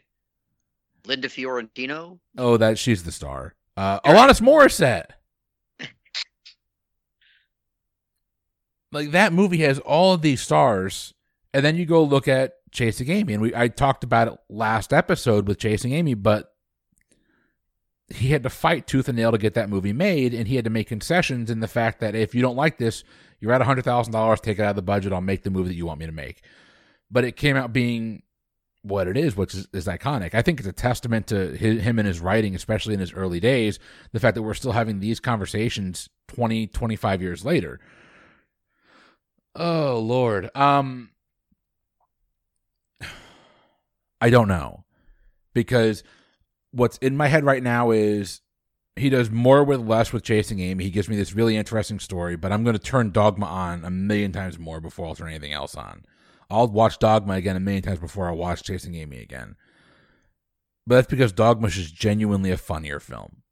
Linda 1.06 1.28
Fiorentino. 1.28 2.20
Oh, 2.38 2.56
that 2.56 2.78
she's 2.78 3.02
the 3.02 3.10
star. 3.12 3.56
Uh, 3.76 4.00
Alanis 4.00 4.40
Morissette. 4.40 5.06
like 8.92 9.10
that 9.10 9.32
movie 9.32 9.58
has 9.58 9.78
all 9.80 10.12
of 10.12 10.22
these 10.22 10.40
stars, 10.40 11.14
and 11.52 11.64
then 11.64 11.76
you 11.76 11.86
go 11.86 12.04
look 12.04 12.28
at 12.28 12.52
Chasing 12.70 13.10
Amy, 13.10 13.32
and 13.32 13.42
we 13.42 13.54
I 13.54 13.68
talked 13.68 14.04
about 14.04 14.28
it 14.28 14.38
last 14.48 14.92
episode 14.92 15.48
with 15.48 15.58
Chasing 15.58 15.92
Amy, 15.92 16.14
but 16.14 16.52
he 18.08 18.28
had 18.28 18.42
to 18.42 18.50
fight 18.50 18.86
tooth 18.86 19.08
and 19.08 19.16
nail 19.16 19.32
to 19.32 19.38
get 19.38 19.54
that 19.54 19.70
movie 19.70 19.94
made, 19.94 20.34
and 20.34 20.46
he 20.46 20.56
had 20.56 20.64
to 20.64 20.70
make 20.70 20.88
concessions 20.88 21.50
in 21.50 21.60
the 21.60 21.68
fact 21.68 22.00
that 22.00 22.14
if 22.14 22.34
you 22.34 22.42
don't 22.42 22.56
like 22.56 22.76
this, 22.76 23.02
you're 23.40 23.52
at 23.52 23.62
a 23.62 23.64
hundred 23.64 23.84
thousand 23.84 24.12
dollars, 24.12 24.40
take 24.40 24.58
it 24.58 24.62
out 24.62 24.70
of 24.70 24.76
the 24.76 24.82
budget, 24.82 25.12
I'll 25.12 25.20
make 25.22 25.42
the 25.42 25.50
movie 25.50 25.68
that 25.68 25.74
you 25.74 25.86
want 25.86 26.00
me 26.00 26.06
to 26.06 26.12
make. 26.12 26.44
But 27.10 27.24
it 27.24 27.36
came 27.36 27.56
out 27.56 27.72
being 27.72 28.22
what 28.82 29.06
it 29.06 29.16
is, 29.16 29.36
which 29.36 29.54
is, 29.54 29.68
is, 29.72 29.86
iconic. 29.86 30.34
I 30.34 30.42
think 30.42 30.58
it's 30.58 30.68
a 30.68 30.72
testament 30.72 31.28
to 31.28 31.56
his, 31.56 31.82
him 31.82 31.98
and 31.98 32.06
his 32.06 32.20
writing, 32.20 32.54
especially 32.54 32.94
in 32.94 33.00
his 33.00 33.12
early 33.12 33.40
days, 33.40 33.78
the 34.12 34.20
fact 34.20 34.34
that 34.34 34.42
we're 34.42 34.54
still 34.54 34.72
having 34.72 35.00
these 35.00 35.20
conversations 35.20 36.08
20, 36.28 36.66
25 36.66 37.22
years 37.22 37.44
later. 37.44 37.80
Oh, 39.54 39.98
Lord. 39.98 40.50
Um, 40.56 41.10
I 44.20 44.30
don't 44.30 44.48
know. 44.48 44.84
Because 45.54 46.02
what's 46.72 46.96
in 46.98 47.16
my 47.16 47.28
head 47.28 47.44
right 47.44 47.62
now 47.62 47.90
is 47.90 48.40
he 48.96 49.08
does 49.10 49.30
more 49.30 49.64
with 49.64 49.80
less 49.80 50.12
with 50.12 50.22
Chasing 50.22 50.60
Amy. 50.60 50.84
He 50.84 50.90
gives 50.90 51.08
me 51.08 51.16
this 51.16 51.34
really 51.34 51.56
interesting 51.56 51.98
story, 51.98 52.36
but 52.36 52.52
I'm 52.52 52.64
going 52.64 52.76
to 52.76 52.82
turn 52.82 53.10
Dogma 53.10 53.46
on 53.46 53.84
a 53.84 53.90
million 53.90 54.32
times 54.32 54.58
more 54.58 54.80
before 54.80 55.06
I'll 55.06 55.14
turn 55.14 55.28
anything 55.28 55.52
else 55.52 55.74
on. 55.74 56.04
I'll 56.50 56.68
watch 56.68 56.98
Dogma 56.98 57.34
again 57.34 57.56
a 57.56 57.60
million 57.60 57.82
times 57.82 58.00
before 58.00 58.28
I 58.28 58.32
watch 58.32 58.62
Chasing 58.62 58.94
Amy 58.94 59.18
again. 59.18 59.56
But 60.86 60.96
that's 60.96 61.08
because 61.08 61.32
Dogma 61.32 61.68
is 61.68 61.90
genuinely 61.90 62.50
a 62.50 62.56
funnier 62.56 63.00
film. 63.00 63.42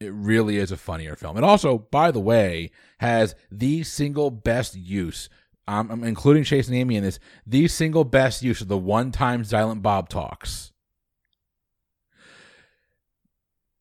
It 0.00 0.12
really 0.12 0.56
is 0.56 0.72
a 0.72 0.76
funnier 0.76 1.16
film. 1.16 1.36
It 1.36 1.44
also, 1.44 1.78
by 1.78 2.10
the 2.10 2.20
way, 2.20 2.70
has 3.00 3.34
the 3.50 3.82
single 3.82 4.30
best 4.30 4.74
use. 4.74 5.28
Um, 5.68 5.90
I'm 5.90 6.04
including 6.04 6.44
Chasing 6.44 6.74
Amy 6.74 6.96
in 6.96 7.04
this. 7.04 7.18
The 7.46 7.68
single 7.68 8.04
best 8.04 8.42
use 8.42 8.60
of 8.60 8.68
the 8.68 8.78
one-time 8.78 9.44
Silent 9.44 9.82
Bob 9.82 10.08
talks. 10.08 10.72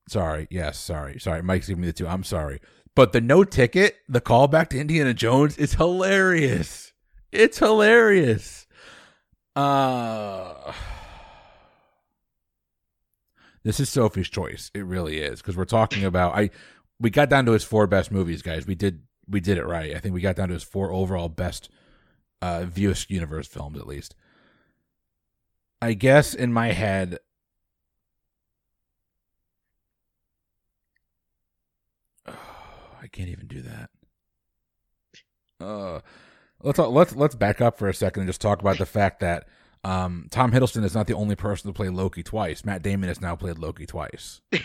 Sorry. 0.10 0.48
Yes. 0.50 0.78
Sorry. 0.78 1.20
Sorry. 1.20 1.42
Mike's 1.42 1.68
giving 1.68 1.82
me 1.82 1.88
the 1.88 1.94
two. 1.94 2.08
I'm 2.08 2.24
sorry. 2.24 2.60
But 2.96 3.14
the 3.14 3.22
no 3.22 3.44
ticket, 3.44 3.96
the 4.10 4.20
callback 4.20 4.70
to 4.70 4.80
Indiana 4.80 5.14
Jones 5.14 5.58
is 5.58 5.76
hilarious. 5.76 6.88
It's 7.32 7.60
hilarious. 7.60 8.68
Uh 9.56 10.74
This 13.63 13.80
is 13.80 13.89
Sophie's 13.89 14.30
choice. 14.30 14.72
It 14.74 14.86
really 14.86 15.20
is 15.20 15.42
because 15.42 15.58
we're 15.58 15.65
talking 15.65 16.04
about 16.06 16.36
I 16.36 16.50
we 17.00 17.10
got 17.10 17.30
down 17.30 17.46
to 17.46 17.52
his 17.52 17.63
four 17.63 17.88
best 17.88 18.12
movies, 18.12 18.42
guys. 18.42 18.65
We 18.65 18.76
did 18.76 19.04
we 19.28 19.39
did 19.39 19.58
it 19.58 19.65
right. 19.65 19.96
I 19.96 20.00
think 20.00 20.13
we 20.13 20.22
got 20.22 20.36
down 20.36 20.48
to 20.48 20.54
his 20.54 20.63
four 20.63 20.92
overall 20.92 21.30
best 21.30 21.70
uh 22.42 22.65
View 22.65 22.94
Universe 23.10 23.48
films 23.48 23.78
at 23.78 23.88
least. 23.88 24.15
I 25.82 25.94
guess 25.94 26.34
in 26.34 26.52
my 26.54 26.72
head 26.72 27.20
I 32.28 33.08
can't 33.12 33.30
even 33.30 33.48
do 33.48 33.62
that. 33.62 33.89
Uh 35.60 36.00
let's 36.62 36.80
let's 36.80 37.15
let's 37.15 37.36
back 37.36 37.62
up 37.62 37.78
for 37.78 37.88
a 37.88 37.93
second 37.93 38.22
and 38.22 38.30
just 38.30 38.41
talk 38.41 38.62
about 38.62 38.78
the 38.78 38.86
fact 38.86 39.19
that 39.19 39.48
um, 39.84 40.28
Tom 40.30 40.52
Hiddleston 40.52 40.84
is 40.84 40.93
not 40.93 41.08
the 41.08 41.13
only 41.13 41.36
person 41.36 41.69
to 41.69 41.74
play 41.74 41.89
Loki 41.89 42.24
twice. 42.24 42.65
Matt 42.65 42.82
Damon 42.82 43.08
has 43.08 43.22
now 43.22 43.36
played 43.36 43.58
Loki 43.58 43.86
twice. 43.86 44.41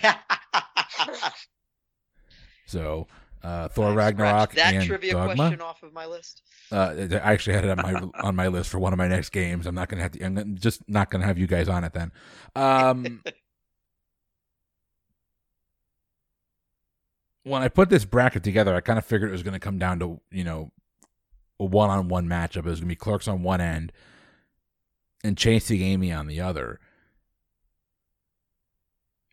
so 2.66 3.07
uh, 3.42 3.68
Thor 3.68 3.92
Ragnarok 3.92 4.52
that 4.54 4.74
and 4.74 4.85
trivia 4.85 5.12
Dogma. 5.12 5.35
question 5.35 5.61
off 5.61 5.83
of 5.83 5.92
my 5.92 6.07
list. 6.07 6.42
Uh, 6.72 6.94
I 7.12 7.33
actually 7.33 7.54
had 7.54 7.64
it 7.64 7.78
on 7.78 7.83
my 7.83 8.09
on 8.26 8.35
my 8.35 8.48
list 8.48 8.70
for 8.70 8.78
one 8.78 8.92
of 8.92 8.98
my 8.98 9.07
next 9.07 9.30
games. 9.30 9.66
I'm 9.66 9.74
not 9.74 9.88
gonna 9.88 10.02
have 10.02 10.12
to. 10.12 10.24
I'm 10.24 10.57
just 10.57 10.88
not 10.88 11.11
gonna 11.11 11.26
have 11.26 11.38
you 11.38 11.46
guys 11.46 11.68
on 11.68 11.85
it 11.85 11.92
then. 11.92 12.11
Um, 12.57 13.22
when 17.44 17.62
I 17.62 17.68
put 17.68 17.90
this 17.90 18.04
bracket 18.04 18.42
together, 18.42 18.74
I 18.74 18.80
kind 18.80 18.98
of 18.98 19.04
figured 19.04 19.28
it 19.28 19.33
was 19.33 19.42
going 19.42 19.52
to 19.54 19.61
come 19.61 19.78
down 19.78 20.00
to 20.00 20.20
you 20.30 20.44
know 20.44 20.72
a 21.61 21.64
one 21.64 21.90
on 21.90 22.09
one 22.09 22.27
matchup. 22.27 22.59
It 22.59 22.64
was 22.64 22.81
going 22.81 22.88
to 22.88 22.95
be 22.95 22.97
Clerks 22.97 23.29
on 23.29 23.43
one 23.43 23.61
end 23.61 23.93
and 25.23 25.38
Chasing 25.38 25.81
Amy 25.81 26.12
on 26.12 26.27
the 26.27 26.40
other. 26.40 26.81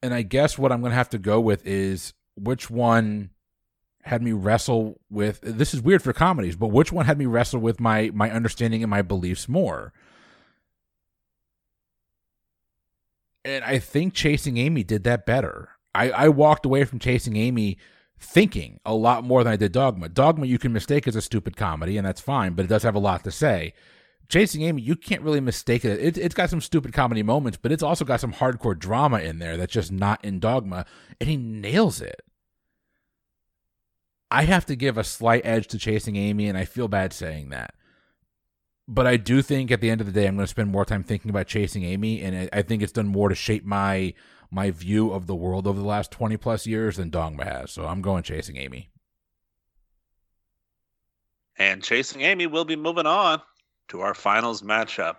And 0.01 0.13
I 0.13 0.21
guess 0.21 0.57
what 0.57 0.71
I'm 0.71 0.81
going 0.81 0.91
to 0.91 0.97
have 0.97 1.09
to 1.09 1.19
go 1.19 1.39
with 1.39 1.65
is 1.65 2.13
which 2.35 2.69
one 2.69 3.31
had 4.03 4.23
me 4.23 4.31
wrestle 4.31 4.99
with 5.11 5.39
this 5.41 5.75
is 5.75 5.81
weird 5.81 6.01
for 6.01 6.13
comedies, 6.13 6.55
but 6.55 6.69
which 6.69 6.91
one 6.91 7.05
had 7.05 7.19
me 7.19 7.27
wrestle 7.27 7.59
with 7.59 7.79
my 7.79 8.09
my 8.13 8.31
understanding 8.31 8.81
and 8.81 8.89
my 8.89 9.01
beliefs 9.01 9.47
more? 9.47 9.93
And 13.45 13.63
I 13.63 13.79
think 13.79 14.13
Chasing 14.13 14.57
Amy 14.57 14.83
did 14.83 15.03
that 15.03 15.25
better. 15.25 15.69
I, 15.93 16.11
I 16.11 16.29
walked 16.29 16.65
away 16.65 16.83
from 16.83 16.99
Chasing 16.99 17.35
Amy 17.35 17.77
thinking 18.21 18.79
a 18.85 18.93
lot 18.93 19.23
more 19.23 19.43
than 19.43 19.51
I 19.51 19.57
did 19.57 19.71
Dogma. 19.71 20.07
Dogma 20.07 20.45
you 20.45 20.59
can 20.59 20.71
mistake 20.71 21.07
as 21.07 21.15
a 21.15 21.21
stupid 21.21 21.57
comedy, 21.57 21.97
and 21.97 22.05
that's 22.05 22.21
fine, 22.21 22.53
but 22.53 22.63
it 22.63 22.69
does 22.69 22.83
have 22.83 22.95
a 22.95 22.99
lot 22.99 23.23
to 23.23 23.31
say. 23.31 23.73
Chasing 24.29 24.61
Amy, 24.61 24.81
you 24.81 24.95
can't 24.95 25.23
really 25.23 25.41
mistake 25.41 25.83
it. 25.83 25.99
it. 25.99 26.17
It's 26.17 26.35
got 26.35 26.49
some 26.49 26.61
stupid 26.61 26.93
comedy 26.93 27.23
moments, 27.23 27.57
but 27.61 27.71
it's 27.71 27.83
also 27.83 28.05
got 28.05 28.21
some 28.21 28.31
hardcore 28.31 28.77
drama 28.77 29.19
in 29.19 29.39
there 29.39 29.57
that's 29.57 29.73
just 29.73 29.91
not 29.91 30.23
in 30.23 30.39
Dogma, 30.39 30.85
and 31.19 31.29
he 31.29 31.35
nails 31.35 31.99
it. 31.99 32.21
I 34.29 34.43
have 34.43 34.65
to 34.67 34.77
give 34.77 34.97
a 34.97 35.03
slight 35.03 35.45
edge 35.45 35.67
to 35.67 35.77
Chasing 35.77 36.15
Amy, 36.15 36.47
and 36.47 36.57
I 36.57 36.63
feel 36.63 36.87
bad 36.87 37.11
saying 37.11 37.49
that. 37.49 37.73
But 38.87 39.07
I 39.07 39.17
do 39.17 39.41
think 39.41 39.71
at 39.71 39.81
the 39.81 39.89
end 39.89 39.99
of 39.99 40.07
the 40.07 40.13
day, 40.13 40.27
I'm 40.27 40.35
going 40.35 40.45
to 40.45 40.49
spend 40.49 40.69
more 40.69 40.85
time 40.85 41.03
thinking 41.03 41.29
about 41.29 41.47
Chasing 41.47 41.83
Amy, 41.83 42.21
and 42.21 42.49
I 42.53 42.61
think 42.61 42.81
it's 42.81 42.91
done 42.93 43.07
more 43.07 43.29
to 43.29 43.35
shape 43.35 43.65
my 43.65 44.13
my 44.51 44.69
view 44.69 45.11
of 45.11 45.27
the 45.27 45.35
world 45.35 45.65
over 45.65 45.79
the 45.79 45.85
last 45.85 46.11
20 46.11 46.35
plus 46.37 46.67
years 46.67 46.97
than 46.97 47.09
Dogma 47.09 47.45
has. 47.45 47.71
So 47.71 47.85
I'm 47.85 48.01
going 48.01 48.23
Chasing 48.23 48.57
Amy. 48.57 48.89
And 51.57 51.81
Chasing 51.81 52.21
Amy 52.21 52.47
will 52.47 52.65
be 52.65 52.75
moving 52.75 53.05
on 53.05 53.41
to 53.87 54.01
our 54.01 54.13
finals 54.13 54.61
matchup. 54.61 55.17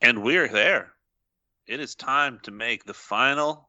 And 0.00 0.22
we're 0.22 0.48
there. 0.48 0.92
It 1.66 1.80
is 1.80 1.94
time 1.94 2.38
to 2.44 2.50
make 2.50 2.84
the 2.84 2.94
final 2.94 3.68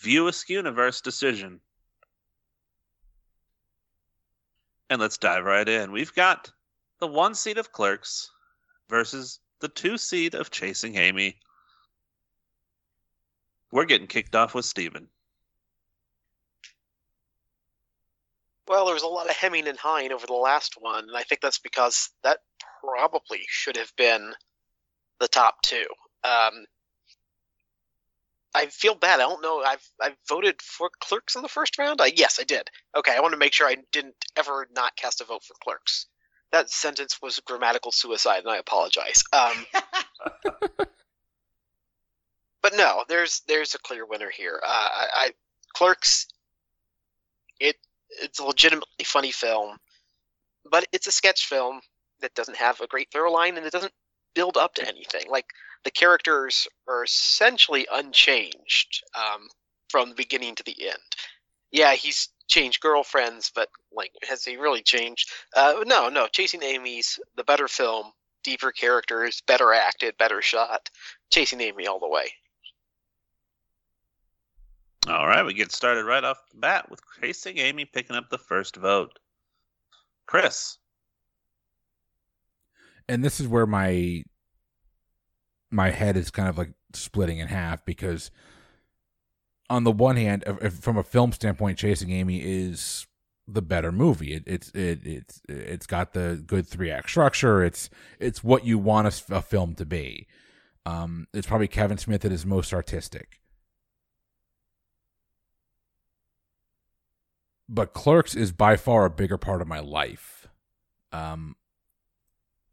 View 0.00 0.30
Universe 0.48 1.00
decision. 1.00 1.60
And 4.90 5.00
let's 5.00 5.16
dive 5.16 5.44
right 5.44 5.68
in. 5.68 5.92
We've 5.92 6.14
got 6.14 6.50
the 6.98 7.06
one 7.06 7.34
seat 7.34 7.56
of 7.56 7.72
Clerks 7.72 8.30
versus 8.90 9.40
the 9.62 9.68
two 9.68 9.96
seed 9.96 10.34
of 10.34 10.50
Chasing 10.50 10.96
Amy. 10.96 11.38
We're 13.70 13.86
getting 13.86 14.08
kicked 14.08 14.34
off 14.34 14.54
with 14.54 14.66
Stephen. 14.66 15.08
Well, 18.68 18.84
there 18.84 18.94
was 18.94 19.04
a 19.04 19.08
lot 19.08 19.30
of 19.30 19.36
hemming 19.36 19.68
and 19.68 19.78
hawing 19.78 20.12
over 20.12 20.26
the 20.26 20.34
last 20.34 20.74
one, 20.78 21.04
and 21.08 21.16
I 21.16 21.22
think 21.22 21.40
that's 21.40 21.58
because 21.58 22.10
that 22.22 22.40
probably 22.80 23.42
should 23.48 23.76
have 23.76 23.92
been 23.96 24.34
the 25.20 25.28
top 25.28 25.62
two. 25.62 25.86
Um, 26.24 26.66
I 28.54 28.66
feel 28.66 28.94
bad. 28.94 29.20
I 29.20 29.22
don't 29.22 29.42
know. 29.42 29.62
I've 29.62 29.88
I 30.00 30.14
voted 30.28 30.60
for 30.60 30.90
Clerks 31.00 31.36
in 31.36 31.42
the 31.42 31.48
first 31.48 31.78
round. 31.78 32.00
I, 32.00 32.12
yes, 32.14 32.38
I 32.40 32.44
did. 32.44 32.68
Okay, 32.96 33.14
I 33.16 33.20
want 33.20 33.32
to 33.32 33.38
make 33.38 33.52
sure 33.52 33.66
I 33.66 33.76
didn't 33.92 34.16
ever 34.36 34.66
not 34.74 34.96
cast 34.96 35.20
a 35.20 35.24
vote 35.24 35.44
for 35.44 35.54
Clerks. 35.62 36.06
That 36.52 36.70
sentence 36.70 37.20
was 37.22 37.40
grammatical 37.40 37.92
suicide, 37.92 38.40
and 38.40 38.50
I 38.50 38.58
apologize. 38.58 39.24
Um, 39.32 39.66
but 42.62 42.74
no, 42.74 43.04
there's 43.08 43.40
there's 43.48 43.74
a 43.74 43.78
clear 43.78 44.06
winner 44.06 44.30
here. 44.30 44.60
Uh, 44.64 44.88
I, 44.92 45.06
I 45.14 45.30
Clerks. 45.74 46.28
It 47.58 47.76
it's 48.10 48.38
a 48.38 48.44
legitimately 48.44 49.04
funny 49.04 49.32
film, 49.32 49.78
but 50.70 50.84
it's 50.92 51.06
a 51.06 51.12
sketch 51.12 51.46
film 51.46 51.80
that 52.20 52.34
doesn't 52.34 52.56
have 52.56 52.80
a 52.80 52.86
great 52.86 53.10
through 53.10 53.32
line, 53.32 53.56
and 53.56 53.66
it 53.66 53.72
doesn't 53.72 53.94
build 54.34 54.56
up 54.56 54.74
to 54.74 54.86
anything. 54.86 55.24
Like 55.28 55.46
the 55.84 55.90
characters 55.90 56.68
are 56.88 57.04
essentially 57.04 57.86
unchanged 57.92 59.02
um, 59.14 59.48
from 59.88 60.10
the 60.10 60.14
beginning 60.14 60.54
to 60.56 60.62
the 60.62 60.88
end. 60.88 60.98
Yeah, 61.70 61.94
he's 61.94 62.28
changed 62.48 62.80
girlfriends, 62.80 63.50
but 63.54 63.68
like, 63.92 64.12
has 64.28 64.44
he 64.44 64.56
really 64.56 64.82
changed? 64.82 65.30
Uh, 65.54 65.84
no, 65.86 66.08
no. 66.08 66.26
Chasing 66.26 66.62
Amy's 66.62 67.18
the 67.36 67.44
better 67.44 67.68
film, 67.68 68.12
deeper 68.42 68.72
characters, 68.72 69.42
better 69.46 69.72
acted, 69.72 70.16
better 70.18 70.42
shot. 70.42 70.90
Chasing 71.30 71.60
Amy 71.60 71.86
all 71.86 72.00
the 72.00 72.08
way. 72.08 72.32
All 75.08 75.26
right, 75.26 75.44
we 75.44 75.52
get 75.52 75.72
started 75.72 76.04
right 76.04 76.22
off 76.22 76.38
the 76.52 76.58
bat 76.58 76.88
with 76.88 77.00
Chasing 77.20 77.58
Amy 77.58 77.84
picking 77.84 78.14
up 78.14 78.30
the 78.30 78.38
first 78.38 78.76
vote. 78.76 79.18
Chris. 80.26 80.78
And 83.08 83.24
this 83.24 83.40
is 83.40 83.48
where 83.48 83.66
my 83.66 84.22
my 85.70 85.90
head 85.90 86.16
is 86.16 86.30
kind 86.30 86.48
of 86.48 86.56
like 86.56 86.72
splitting 86.92 87.38
in 87.38 87.48
half 87.48 87.84
because 87.84 88.30
on 89.72 89.84
the 89.84 89.90
one 89.90 90.16
hand, 90.16 90.44
from 90.82 90.98
a 90.98 91.02
film 91.02 91.32
standpoint, 91.32 91.78
Chasing 91.78 92.10
Amy 92.10 92.42
is 92.44 93.06
the 93.48 93.62
better 93.62 93.90
movie. 93.90 94.34
It, 94.34 94.44
it's 94.46 94.68
it 94.72 95.00
it's 95.06 95.40
it's 95.48 95.86
got 95.86 96.12
the 96.12 96.42
good 96.46 96.68
three 96.68 96.90
act 96.90 97.08
structure. 97.08 97.64
It's 97.64 97.88
it's 98.20 98.44
what 98.44 98.66
you 98.66 98.76
want 98.76 99.08
a, 99.08 99.36
a 99.36 99.40
film 99.40 99.74
to 99.76 99.86
be. 99.86 100.26
Um, 100.84 101.26
it's 101.32 101.46
probably 101.46 101.68
Kevin 101.68 101.96
Smith 101.96 102.22
at 102.26 102.30
his 102.30 102.44
most 102.44 102.74
artistic. 102.74 103.40
But 107.66 107.94
Clerks 107.94 108.34
is 108.34 108.52
by 108.52 108.76
far 108.76 109.06
a 109.06 109.10
bigger 109.10 109.38
part 109.38 109.62
of 109.62 109.68
my 109.68 109.80
life. 109.80 110.48
Um, 111.12 111.56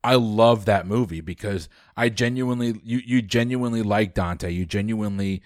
I 0.03 0.15
love 0.15 0.65
that 0.65 0.85
movie 0.85 1.21
because 1.21 1.69
I 1.95 2.09
genuinely 2.09 2.81
you 2.83 2.97
you 3.05 3.21
genuinely 3.21 3.83
like 3.83 4.13
Dante. 4.13 4.51
You 4.51 4.65
genuinely 4.65 5.41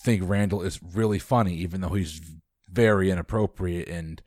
think 0.00 0.22
Randall 0.26 0.62
is 0.62 0.80
really 0.82 1.18
funny, 1.18 1.54
even 1.56 1.80
though 1.80 1.90
he's 1.90 2.20
very 2.68 3.10
inappropriate 3.10 3.88
and 3.88 4.22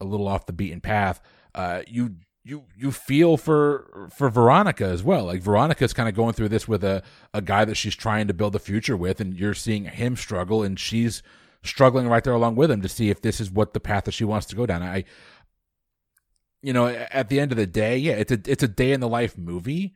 a 0.00 0.04
little 0.04 0.28
off 0.28 0.46
the 0.46 0.52
beaten 0.52 0.80
path. 0.80 1.20
Uh, 1.54 1.82
you 1.86 2.16
you 2.42 2.64
you 2.76 2.90
feel 2.90 3.36
for 3.36 4.08
for 4.14 4.28
Veronica 4.28 4.84
as 4.84 5.02
well. 5.02 5.24
Like 5.24 5.42
Veronica's 5.42 5.92
kind 5.92 6.08
of 6.08 6.14
going 6.14 6.34
through 6.34 6.48
this 6.50 6.68
with 6.68 6.84
a 6.84 7.02
a 7.32 7.40
guy 7.40 7.64
that 7.64 7.76
she's 7.76 7.94
trying 7.94 8.26
to 8.28 8.34
build 8.34 8.54
a 8.54 8.58
future 8.58 8.96
with, 8.96 9.20
and 9.20 9.34
you're 9.34 9.54
seeing 9.54 9.84
him 9.84 10.16
struggle, 10.16 10.62
and 10.62 10.78
she's 10.78 11.22
struggling 11.62 12.08
right 12.08 12.22
there 12.24 12.34
along 12.34 12.56
with 12.56 12.70
him 12.70 12.82
to 12.82 12.88
see 12.88 13.08
if 13.08 13.22
this 13.22 13.40
is 13.40 13.50
what 13.50 13.72
the 13.72 13.80
path 13.80 14.04
that 14.04 14.12
she 14.12 14.24
wants 14.24 14.46
to 14.46 14.56
go 14.56 14.66
down. 14.66 14.82
I 14.82 15.04
you 16.64 16.72
know, 16.72 16.86
at 16.86 17.28
the 17.28 17.40
end 17.40 17.52
of 17.52 17.58
the 17.58 17.66
day, 17.66 17.98
yeah, 17.98 18.14
it's 18.14 18.32
a 18.32 18.40
it's 18.46 18.62
a 18.62 18.68
day 18.68 18.92
in 18.92 19.00
the 19.00 19.08
life 19.08 19.36
movie. 19.36 19.94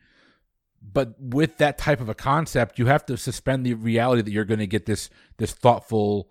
But 0.80 1.20
with 1.20 1.58
that 1.58 1.78
type 1.78 2.00
of 2.00 2.08
a 2.08 2.14
concept, 2.14 2.78
you 2.78 2.86
have 2.86 3.04
to 3.06 3.16
suspend 3.16 3.66
the 3.66 3.74
reality 3.74 4.22
that 4.22 4.30
you're 4.30 4.44
going 4.44 4.60
to 4.60 4.66
get 4.66 4.86
this 4.86 5.10
this 5.36 5.52
thoughtful 5.52 6.30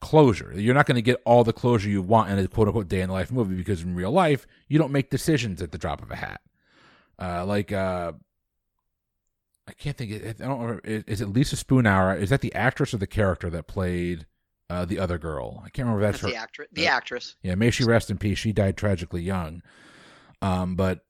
closure. 0.00 0.52
You're 0.54 0.74
not 0.74 0.86
going 0.86 0.96
to 0.96 1.02
get 1.02 1.22
all 1.24 1.44
the 1.44 1.52
closure 1.52 1.88
you 1.88 2.02
want 2.02 2.30
in 2.30 2.38
a 2.38 2.48
quote 2.48 2.68
unquote 2.68 2.88
day 2.88 3.00
in 3.00 3.08
the 3.08 3.14
life 3.14 3.32
movie 3.32 3.54
because 3.54 3.82
in 3.82 3.94
real 3.94 4.10
life, 4.10 4.46
you 4.68 4.78
don't 4.78 4.92
make 4.92 5.10
decisions 5.10 5.62
at 5.62 5.72
the 5.72 5.78
drop 5.78 6.02
of 6.02 6.10
a 6.10 6.16
hat. 6.16 6.40
Uh, 7.18 7.46
like 7.46 7.72
uh, 7.72 8.12
I 9.68 9.72
can't 9.72 9.96
think. 9.96 10.12
I 10.12 10.32
don't 10.32 10.60
remember. 10.60 10.82
Is 10.84 11.20
it 11.20 11.28
Lisa 11.28 11.56
Spoonauer? 11.56 12.20
Is 12.20 12.30
that 12.30 12.40
the 12.40 12.54
actress 12.54 12.92
or 12.92 12.98
the 12.98 13.06
character 13.06 13.48
that 13.50 13.66
played 13.66 14.26
uh, 14.70 14.84
the 14.84 14.98
other 14.98 15.18
girl. 15.18 15.62
I 15.64 15.70
can't 15.70 15.86
remember 15.86 16.06
if 16.06 16.12
that's, 16.12 16.22
that's 16.22 16.32
her. 16.32 16.36
The 16.36 16.42
actress. 16.42 16.68
The 16.72 16.88
uh, 16.88 16.92
actress. 16.92 17.36
Yeah, 17.42 17.54
may 17.54 17.70
she 17.70 17.84
rest 17.84 18.10
in 18.10 18.18
peace. 18.18 18.38
She 18.38 18.52
died 18.52 18.76
tragically 18.76 19.22
young. 19.22 19.62
Um, 20.42 20.76
but 20.76 21.04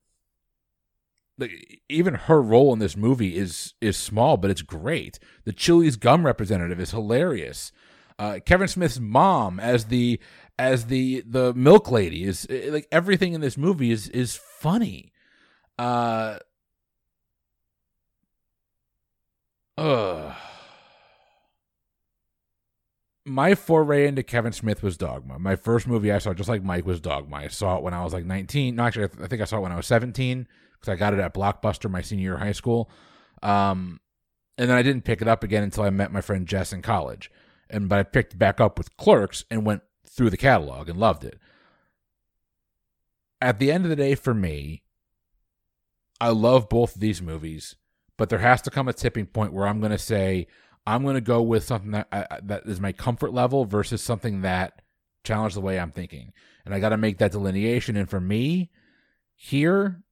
like, 1.39 1.81
even 1.89 2.15
her 2.15 2.41
role 2.41 2.73
in 2.73 2.79
this 2.79 2.97
movie 2.97 3.37
is 3.37 3.75
is 3.81 3.97
small, 3.97 4.37
but 4.37 4.51
it's 4.51 4.63
great. 4.63 5.19
The 5.45 5.53
Chewlie's 5.53 5.97
gum 5.97 6.25
representative 6.25 6.81
is 6.81 6.91
hilarious. 6.93 7.73
Uh, 8.19 8.39
Kevin 8.45 8.69
Smith's 8.69 9.01
mom 9.01 9.59
as 9.59 9.87
the 9.87 10.21
as 10.59 10.87
the 10.87 11.25
the 11.27 11.53
milk 11.55 11.91
lady 11.91 12.25
is 12.25 12.47
like 12.69 12.87
everything 12.93 13.33
in 13.33 13.41
this 13.41 13.59
movie 13.59 13.91
is 13.91 14.09
is 14.09 14.37
funny. 14.37 15.13
Uh, 15.79 16.39
my 23.25 23.55
foray 23.55 24.07
into 24.07 24.23
Kevin 24.23 24.53
Smith 24.53 24.83
was 24.83 24.97
Dogma. 24.97 25.39
My 25.39 25.57
first 25.57 25.87
movie 25.89 26.13
I 26.13 26.19
saw, 26.19 26.35
just 26.35 26.49
like 26.49 26.63
Mike, 26.63 26.87
was 26.87 27.01
Dogma. 27.01 27.37
I 27.37 27.49
saw 27.49 27.77
it 27.77 27.83
when 27.83 27.95
I 27.95 28.05
was 28.05 28.13
like 28.13 28.25
19. 28.25 28.77
No, 28.77 28.85
actually, 28.85 29.09
I 29.23 29.27
think 29.27 29.43
I 29.43 29.47
saw 29.47 29.59
it 29.59 29.63
when 29.63 29.73
I 29.73 29.77
was 29.77 29.87
17 29.87 30.47
because 30.85 30.93
I 30.93 30.99
got 30.99 31.15
it 31.15 31.21
at 31.21 31.35
Blockbuster 31.35 31.91
my 31.91 32.03
senior 32.03 32.23
year 32.23 32.35
of 32.35 32.41
high 32.41 32.53
school. 32.53 32.91
Um, 33.43 34.01
and 34.59 34.71
then 34.71 34.77
I 34.77 34.83
didn't 34.83 35.05
pick 35.05 35.23
it 35.23 35.29
up 35.29 35.43
again 35.43 35.63
until 35.63 35.85
I 35.85 35.91
met 35.91 36.13
my 36.13 36.21
friend 36.21 36.47
Jess 36.47 36.73
in 36.73 36.83
college. 36.83 37.31
And 37.71 37.89
but 37.89 37.99
I 37.99 38.03
picked 38.03 38.39
back 38.39 38.61
up 38.61 38.79
with 38.79 38.97
Clerks 38.97 39.45
and 39.51 39.65
went 39.65 39.83
through 40.07 40.31
the 40.31 40.37
catalog 40.37 40.89
and 40.89 40.99
loved 40.99 41.25
it. 41.25 41.39
At 43.41 43.59
the 43.59 43.73
end 43.73 43.85
of 43.85 43.91
the 43.91 43.97
day, 43.97 44.15
for 44.15 44.35
me, 44.35 44.83
I 46.21 46.29
love 46.29 46.69
both 46.69 46.95
of 46.95 47.01
these 47.01 47.21
movies, 47.21 47.77
but 48.17 48.29
there 48.29 48.39
has 48.39 48.63
to 48.63 48.71
come 48.71 48.89
a 48.89 48.93
tipping 48.93 49.27
point 49.27 49.53
where 49.53 49.67
I'm 49.67 49.81
going 49.81 49.93
to 49.93 49.99
say 49.99 50.47
I'm 50.87 51.03
going 51.03 51.17
to 51.17 51.21
go 51.21 51.43
with 51.43 51.65
something 51.65 51.91
that 51.93 52.09
I, 52.13 52.39
that 52.45 52.63
is 52.67 52.81
my 52.81 52.93
comfort 52.93 53.33
level 53.33 53.65
versus 53.65 54.03
something 54.03 54.43
that 54.43 54.83
challenge 55.25 55.55
the 55.55 55.61
way 55.61 55.79
I'm 55.79 55.91
thinking. 55.91 56.33
And 56.65 56.75
I 56.75 56.81
got 56.81 56.91
to 56.91 56.97
make 56.97 57.19
that 57.19 57.33
delineation. 57.33 57.97
And 57.97 58.09
for 58.09 58.21
me, 58.21 58.71
here, 59.35 60.03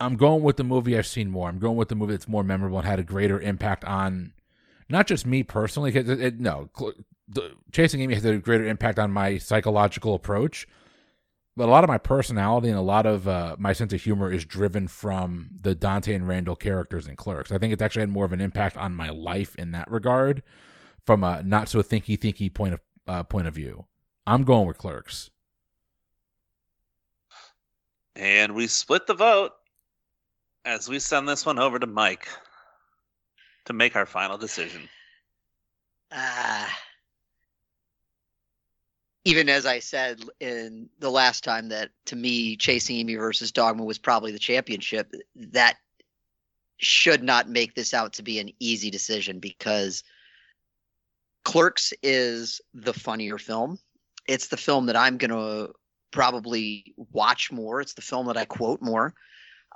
I'm 0.00 0.16
going 0.16 0.42
with 0.42 0.56
the 0.56 0.64
movie 0.64 0.96
I've 0.96 1.06
seen 1.06 1.30
more. 1.30 1.48
I'm 1.48 1.58
going 1.58 1.76
with 1.76 1.88
the 1.88 1.94
movie 1.94 2.12
that's 2.12 2.28
more 2.28 2.42
memorable 2.42 2.78
and 2.78 2.86
had 2.86 2.98
a 2.98 3.04
greater 3.04 3.40
impact 3.40 3.84
on 3.84 4.32
not 4.88 5.06
just 5.06 5.26
me 5.26 5.42
personally. 5.42 5.92
Cause 5.92 6.08
it, 6.08 6.20
it, 6.20 6.40
no, 6.40 6.70
Chasing 7.70 8.00
Amy 8.00 8.14
has 8.14 8.24
a 8.24 8.38
greater 8.38 8.66
impact 8.66 8.98
on 8.98 9.10
my 9.12 9.38
psychological 9.38 10.14
approach 10.14 10.66
but 11.60 11.68
a 11.68 11.72
lot 11.72 11.84
of 11.84 11.88
my 11.88 11.98
personality 11.98 12.68
and 12.68 12.78
a 12.78 12.82
lot 12.82 13.04
of 13.04 13.28
uh, 13.28 13.56
my 13.58 13.74
sense 13.74 13.92
of 13.92 14.02
humor 14.02 14.32
is 14.32 14.46
driven 14.46 14.88
from 14.88 15.50
the 15.60 15.74
Dante 15.74 16.14
and 16.14 16.26
Randall 16.26 16.56
characters 16.56 17.06
in 17.06 17.16
Clerks. 17.16 17.52
I 17.52 17.58
think 17.58 17.72
it's 17.72 17.82
actually 17.82 18.00
had 18.00 18.08
more 18.08 18.24
of 18.24 18.32
an 18.32 18.40
impact 18.40 18.78
on 18.78 18.94
my 18.94 19.10
life 19.10 19.54
in 19.56 19.72
that 19.72 19.90
regard, 19.90 20.42
from 21.04 21.22
a 21.22 21.42
not 21.42 21.68
so 21.68 21.82
thinky 21.82 22.18
thinky 22.18 22.52
point 22.52 22.74
of 22.74 22.80
uh, 23.06 23.22
point 23.24 23.46
of 23.46 23.54
view. 23.54 23.84
I'm 24.26 24.44
going 24.44 24.66
with 24.66 24.78
Clerks. 24.78 25.30
And 28.16 28.54
we 28.54 28.66
split 28.66 29.06
the 29.06 29.14
vote 29.14 29.52
as 30.64 30.88
we 30.88 30.98
send 30.98 31.28
this 31.28 31.46
one 31.46 31.58
over 31.58 31.78
to 31.78 31.86
Mike 31.86 32.28
to 33.66 33.72
make 33.72 33.96
our 33.96 34.06
final 34.06 34.38
decision. 34.38 34.88
Uh 36.10 36.66
even 39.24 39.48
as 39.48 39.66
I 39.66 39.78
said 39.80 40.20
in 40.40 40.88
the 40.98 41.10
last 41.10 41.44
time 41.44 41.68
that 41.68 41.90
to 42.06 42.16
me, 42.16 42.56
Chasing 42.56 42.96
Amy 42.96 43.16
versus 43.16 43.52
Dogma 43.52 43.84
was 43.84 43.98
probably 43.98 44.32
the 44.32 44.38
championship, 44.38 45.12
that 45.36 45.76
should 46.78 47.22
not 47.22 47.48
make 47.48 47.74
this 47.74 47.92
out 47.92 48.14
to 48.14 48.22
be 48.22 48.38
an 48.38 48.50
easy 48.58 48.90
decision 48.90 49.38
because 49.38 50.02
Clerks 51.44 51.92
is 52.02 52.60
the 52.72 52.94
funnier 52.94 53.36
film. 53.36 53.78
It's 54.26 54.48
the 54.48 54.56
film 54.56 54.86
that 54.86 54.96
I'm 54.96 55.18
going 55.18 55.30
to 55.30 55.72
probably 56.10 56.94
watch 57.12 57.52
more. 57.52 57.80
It's 57.80 57.94
the 57.94 58.02
film 58.02 58.26
that 58.26 58.36
I 58.36 58.46
quote 58.46 58.80
more. 58.80 59.14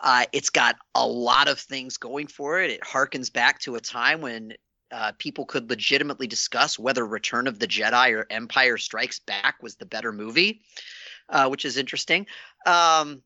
Uh, 0.03 0.27
it's 0.33 0.51
got 0.51 0.77
a 0.95 1.07
lot 1.07 1.49
of 1.49 1.59
things 1.59 1.97
going 1.97 2.27
for 2.27 2.61
it. 2.61 2.71
It 2.71 2.81
harkens 2.83 3.33
back 3.33 3.61
to 3.61 3.77
a 3.77 3.81
time 3.81 4.21
when 4.21 4.55
uh, 4.91 5.13
people 5.19 5.47
could 5.47 5.71
legitimately 5.71 6.27
discuss 6.27 6.79
whether 6.79 7.07
Return 7.07 7.47
of 7.47 7.59
the 7.59 7.67
Jedi 7.67 8.13
or 8.13 8.27
Empire 8.31 8.77
Strikes 8.77 9.21
Back 9.21 9.63
was 9.63 9.77
the 9.77 9.87
better 9.87 10.13
movie, 10.13 10.63
uh, 11.29 11.49
which 11.49 11.65
is 11.65 11.77
interesting. 11.77 12.27
Um, 12.67 13.23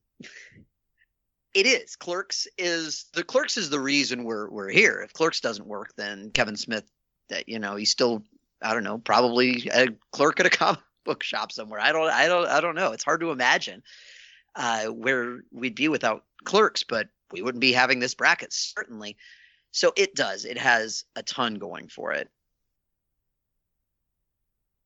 it 1.55 1.67
is. 1.67 1.97
Clerks 1.97 2.47
is 2.57 3.07
the 3.15 3.25
Clerks 3.25 3.57
is 3.57 3.71
the 3.71 3.81
reason 3.81 4.25
we're 4.25 4.49
we're 4.51 4.69
here. 4.69 5.01
If 5.01 5.13
Clerks 5.13 5.41
doesn't 5.41 5.67
work, 5.67 5.95
then 5.97 6.31
Kevin 6.31 6.57
Smith, 6.57 6.85
that 7.31 7.49
you 7.49 7.59
know, 7.59 7.77
he's 7.77 7.91
still 7.91 8.25
I 8.63 8.75
don't 8.75 8.85
know, 8.85 8.99
probably 8.99 9.69
a 9.73 9.89
clerk 10.13 10.41
at 10.41 10.47
a 10.47 10.51
comic 10.51 10.81
book 11.05 11.23
shop 11.23 11.53
somewhere. 11.53 11.81
I 11.81 11.93
don't 11.93 12.11
I 12.11 12.29
don't 12.29 12.47
I 12.47 12.61
don't 12.61 12.75
know. 12.75 12.93
It's 12.93 13.05
hard 13.05 13.21
to 13.21 13.31
imagine 13.31 13.83
uh, 14.57 14.87
where 14.87 15.41
we'd 15.53 15.75
be 15.75 15.89
without 15.89 16.25
Clerks, 16.45 16.85
but 16.85 17.09
we 17.33 17.43
wouldn't 17.43 17.61
be 17.61 17.73
having 17.73 18.01
this 18.01 18.15
bracket 18.15 18.53
certainly. 18.53 19.17
So 19.71 19.93
it 19.97 20.15
does. 20.15 20.45
It 20.45 20.59
has 20.59 21.05
a 21.15 21.23
ton 21.23 21.57
going 21.57 21.89
for 21.89 22.13
it. 22.13 22.29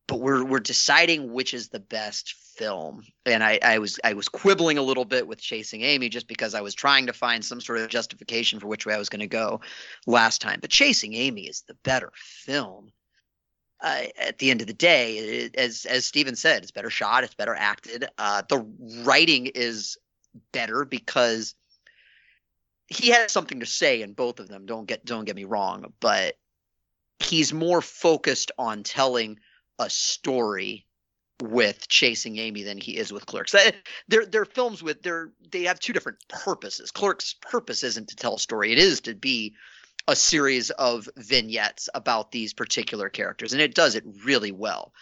But 0.08 0.20
we're 0.20 0.44
we're 0.44 0.60
deciding 0.60 1.32
which 1.32 1.54
is 1.54 1.68
the 1.68 1.80
best 1.80 2.34
film. 2.56 3.04
And 3.24 3.42
I, 3.42 3.58
I 3.62 3.78
was 3.78 3.98
I 4.04 4.12
was 4.12 4.28
quibbling 4.28 4.76
a 4.76 4.82
little 4.82 5.04
bit 5.04 5.26
with 5.26 5.40
Chasing 5.40 5.82
Amy 5.82 6.08
just 6.08 6.26
because 6.26 6.54
I 6.54 6.60
was 6.60 6.74
trying 6.74 7.06
to 7.06 7.12
find 7.12 7.44
some 7.44 7.60
sort 7.60 7.78
of 7.78 7.88
justification 7.88 8.60
for 8.60 8.66
which 8.66 8.84
way 8.84 8.94
I 8.94 8.98
was 8.98 9.08
going 9.08 9.20
to 9.20 9.26
go 9.26 9.60
last 10.06 10.40
time. 10.42 10.58
But 10.60 10.70
Chasing 10.70 11.14
Amy 11.14 11.42
is 11.42 11.62
the 11.62 11.76
better 11.84 12.10
film. 12.14 12.90
Uh, 13.82 14.04
at 14.16 14.38
the 14.38 14.50
end 14.50 14.60
of 14.60 14.68
the 14.68 14.72
day, 14.72 15.18
it, 15.18 15.56
as 15.56 15.84
as 15.86 16.04
Stephen 16.04 16.36
said, 16.36 16.62
it's 16.62 16.70
better 16.70 16.88
shot, 16.88 17.24
it's 17.24 17.34
better 17.34 17.54
acted. 17.54 18.08
Uh, 18.16 18.42
the 18.48 18.64
writing 19.02 19.46
is 19.46 19.98
better 20.52 20.84
because 20.84 21.56
he 22.86 23.08
has 23.08 23.32
something 23.32 23.58
to 23.58 23.66
say 23.66 24.02
in 24.02 24.12
both 24.12 24.38
of 24.38 24.48
them. 24.48 24.66
Don't 24.66 24.86
get 24.86 25.04
don't 25.04 25.24
get 25.24 25.34
me 25.34 25.44
wrong, 25.44 25.92
but 25.98 26.36
he's 27.18 27.52
more 27.52 27.80
focused 27.80 28.52
on 28.56 28.84
telling 28.84 29.40
a 29.78 29.90
story 29.90 30.86
with 31.40 31.88
chasing 31.88 32.38
Amy 32.38 32.62
than 32.62 32.78
he 32.78 32.96
is 32.96 33.12
with 33.12 33.26
Clerks. 33.26 33.54
They're 34.06 34.26
they're 34.26 34.44
films 34.44 34.82
with 34.82 35.02
they're 35.02 35.32
they 35.50 35.64
have 35.64 35.80
two 35.80 35.92
different 35.92 36.18
purposes. 36.28 36.90
Clerks' 36.92 37.34
purpose 37.40 37.82
isn't 37.82 38.08
to 38.08 38.16
tell 38.16 38.36
a 38.36 38.38
story; 38.38 38.72
it 38.72 38.78
is 38.78 39.00
to 39.02 39.14
be 39.14 39.54
a 40.08 40.16
series 40.16 40.70
of 40.70 41.08
vignettes 41.16 41.88
about 41.94 42.32
these 42.32 42.52
particular 42.52 43.08
characters, 43.08 43.52
and 43.52 43.62
it 43.62 43.74
does 43.74 43.94
it 43.94 44.04
really 44.24 44.52
well. 44.52 44.92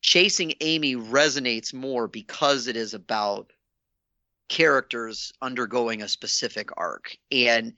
Chasing 0.00 0.54
Amy 0.60 0.96
resonates 0.96 1.72
more 1.72 2.06
because 2.06 2.66
it 2.66 2.76
is 2.76 2.94
about 2.94 3.52
characters 4.48 5.32
undergoing 5.40 6.02
a 6.02 6.08
specific 6.08 6.68
arc. 6.76 7.16
And 7.32 7.74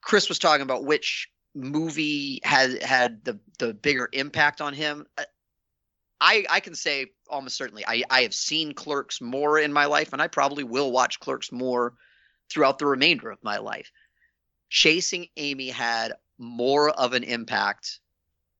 Chris 0.00 0.28
was 0.28 0.38
talking 0.38 0.62
about 0.62 0.84
which 0.84 1.30
movie 1.54 2.40
had 2.42 2.82
had 2.82 3.24
the 3.24 3.38
the 3.58 3.72
bigger 3.72 4.08
impact 4.12 4.60
on 4.60 4.74
him. 4.74 5.06
Uh, 5.16 5.24
I 6.20 6.44
I 6.50 6.60
can 6.60 6.74
say 6.74 7.06
almost 7.28 7.56
certainly 7.56 7.84
I 7.86 8.02
I 8.10 8.22
have 8.22 8.34
seen 8.34 8.74
Clerks 8.74 9.20
more 9.20 9.58
in 9.58 9.72
my 9.72 9.86
life, 9.86 10.12
and 10.12 10.20
I 10.20 10.28
probably 10.28 10.64
will 10.64 10.92
watch 10.92 11.20
Clerks 11.20 11.50
more 11.50 11.94
throughout 12.50 12.78
the 12.78 12.86
remainder 12.86 13.30
of 13.30 13.42
my 13.42 13.58
life. 13.58 13.90
Chasing 14.70 15.28
Amy 15.36 15.68
had 15.68 16.14
more 16.38 16.90
of 16.90 17.12
an 17.12 17.22
impact 17.22 18.00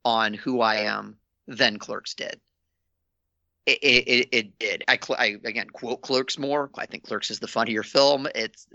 on 0.04 0.34
who 0.34 0.60
I 0.60 0.76
am 0.76 1.16
than 1.46 1.78
Clerks 1.78 2.14
did. 2.14 2.40
It, 3.66 3.78
it, 3.82 4.28
it 4.30 4.58
did. 4.58 4.84
I, 4.88 4.98
I 5.18 5.36
again 5.44 5.70
quote 5.70 6.02
Clerks 6.02 6.38
more. 6.38 6.70
I 6.76 6.86
think 6.86 7.04
Clerks 7.04 7.30
is 7.30 7.40
the 7.40 7.48
funnier 7.48 7.82
film. 7.82 8.28
It's, 8.34 8.66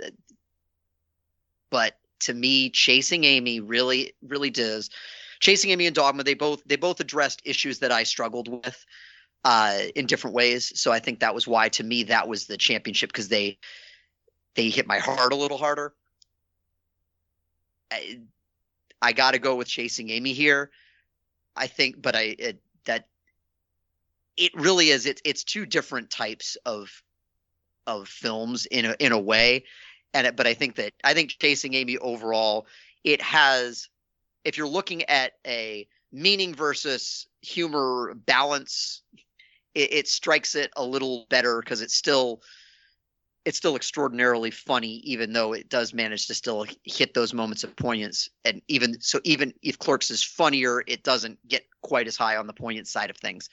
but 1.69 1.97
to 2.21 2.33
me, 2.33 2.69
Chasing 2.71 3.23
Amy 3.23 3.59
really, 3.59 4.13
really 4.21 4.49
does. 4.49 4.89
Chasing 5.39 5.71
Amy 5.71 5.85
and 5.85 5.95
Dogma, 5.95 6.23
they 6.23 6.33
both 6.33 6.63
they 6.65 6.75
both 6.75 6.99
addressed 6.99 7.41
issues 7.45 7.79
that 7.79 7.91
I 7.91 8.03
struggled 8.03 8.47
with 8.47 8.85
uh, 9.45 9.79
in 9.95 10.05
different 10.05 10.35
ways. 10.35 10.71
So 10.79 10.91
I 10.91 10.99
think 10.99 11.19
that 11.19 11.35
was 11.35 11.47
why, 11.47 11.69
to 11.69 11.83
me, 11.83 12.03
that 12.03 12.27
was 12.27 12.47
the 12.47 12.57
championship 12.57 13.09
because 13.11 13.29
they 13.29 13.57
they 14.55 14.69
hit 14.69 14.87
my 14.87 14.99
heart 14.99 15.31
a 15.31 15.37
little 15.37 15.57
harder. 15.57 15.93
I, 17.91 18.19
I 19.02 19.13
got 19.13 19.32
to 19.32 19.39
go 19.39 19.56
with 19.56 19.67
Chasing 19.67 20.10
Amy 20.10 20.34
here. 20.34 20.71
I 21.56 21.67
think, 21.67 22.02
but 22.02 22.15
I 22.15 22.36
it, 22.38 22.62
that 22.86 23.08
it 24.38 24.54
really 24.56 24.89
is. 24.89 25.06
It's 25.06 25.21
it's 25.25 25.43
two 25.43 25.65
different 25.65 26.10
types 26.10 26.58
of 26.65 26.89
of 27.88 28.08
films 28.08 28.65
in 28.67 28.86
a 28.86 28.95
in 28.99 29.12
a 29.12 29.19
way 29.19 29.63
and 30.13 30.28
it, 30.28 30.36
but 30.36 30.47
I 30.47 30.54
think 30.54 30.75
that 30.75 30.93
I 31.04 31.13
think 31.13 31.36
Chasing 31.39 31.73
Amy 31.73 31.97
overall 31.97 32.67
it 33.04 33.21
has 33.21 33.89
if 34.43 34.58
you're 34.58 34.67
looking 34.67 35.04
at 35.04 35.34
a 35.45 35.88
meaning 36.12 36.54
versus 36.54 37.28
humor 37.41 38.13
balance 38.15 39.02
it, 39.75 39.93
it 39.93 40.08
strikes 40.08 40.56
it 40.56 40.71
a 40.75 40.84
little 40.84 41.25
better 41.30 41.62
because 41.62 41.82
it's 41.82 41.95
still 41.95 42.41
it's 43.45 43.58
still 43.58 43.75
extraordinarily 43.75 44.52
funny 44.52 44.97
even 45.04 45.34
though 45.34 45.54
it 45.54 45.69
does 45.69 45.93
manage 45.93 46.28
to 46.28 46.36
still 46.36 46.65
hit 46.84 47.13
those 47.13 47.34
moments 47.34 47.63
of 47.63 47.75
poignance 47.75 48.30
and 48.45 48.62
even 48.67 48.99
so 49.02 49.19
even 49.23 49.54
if 49.62 49.80
clerks 49.80 50.12
is 50.12 50.23
funnier 50.23 50.84
it 50.88 51.04
doesn't 51.04 51.39
get 51.47 51.63
quite 51.82 52.08
as 52.08 52.17
high 52.17 52.36
on 52.36 52.47
the 52.47 52.54
poignant 52.54 52.88
side 52.88 53.10
of 53.10 53.17
things 53.17 53.49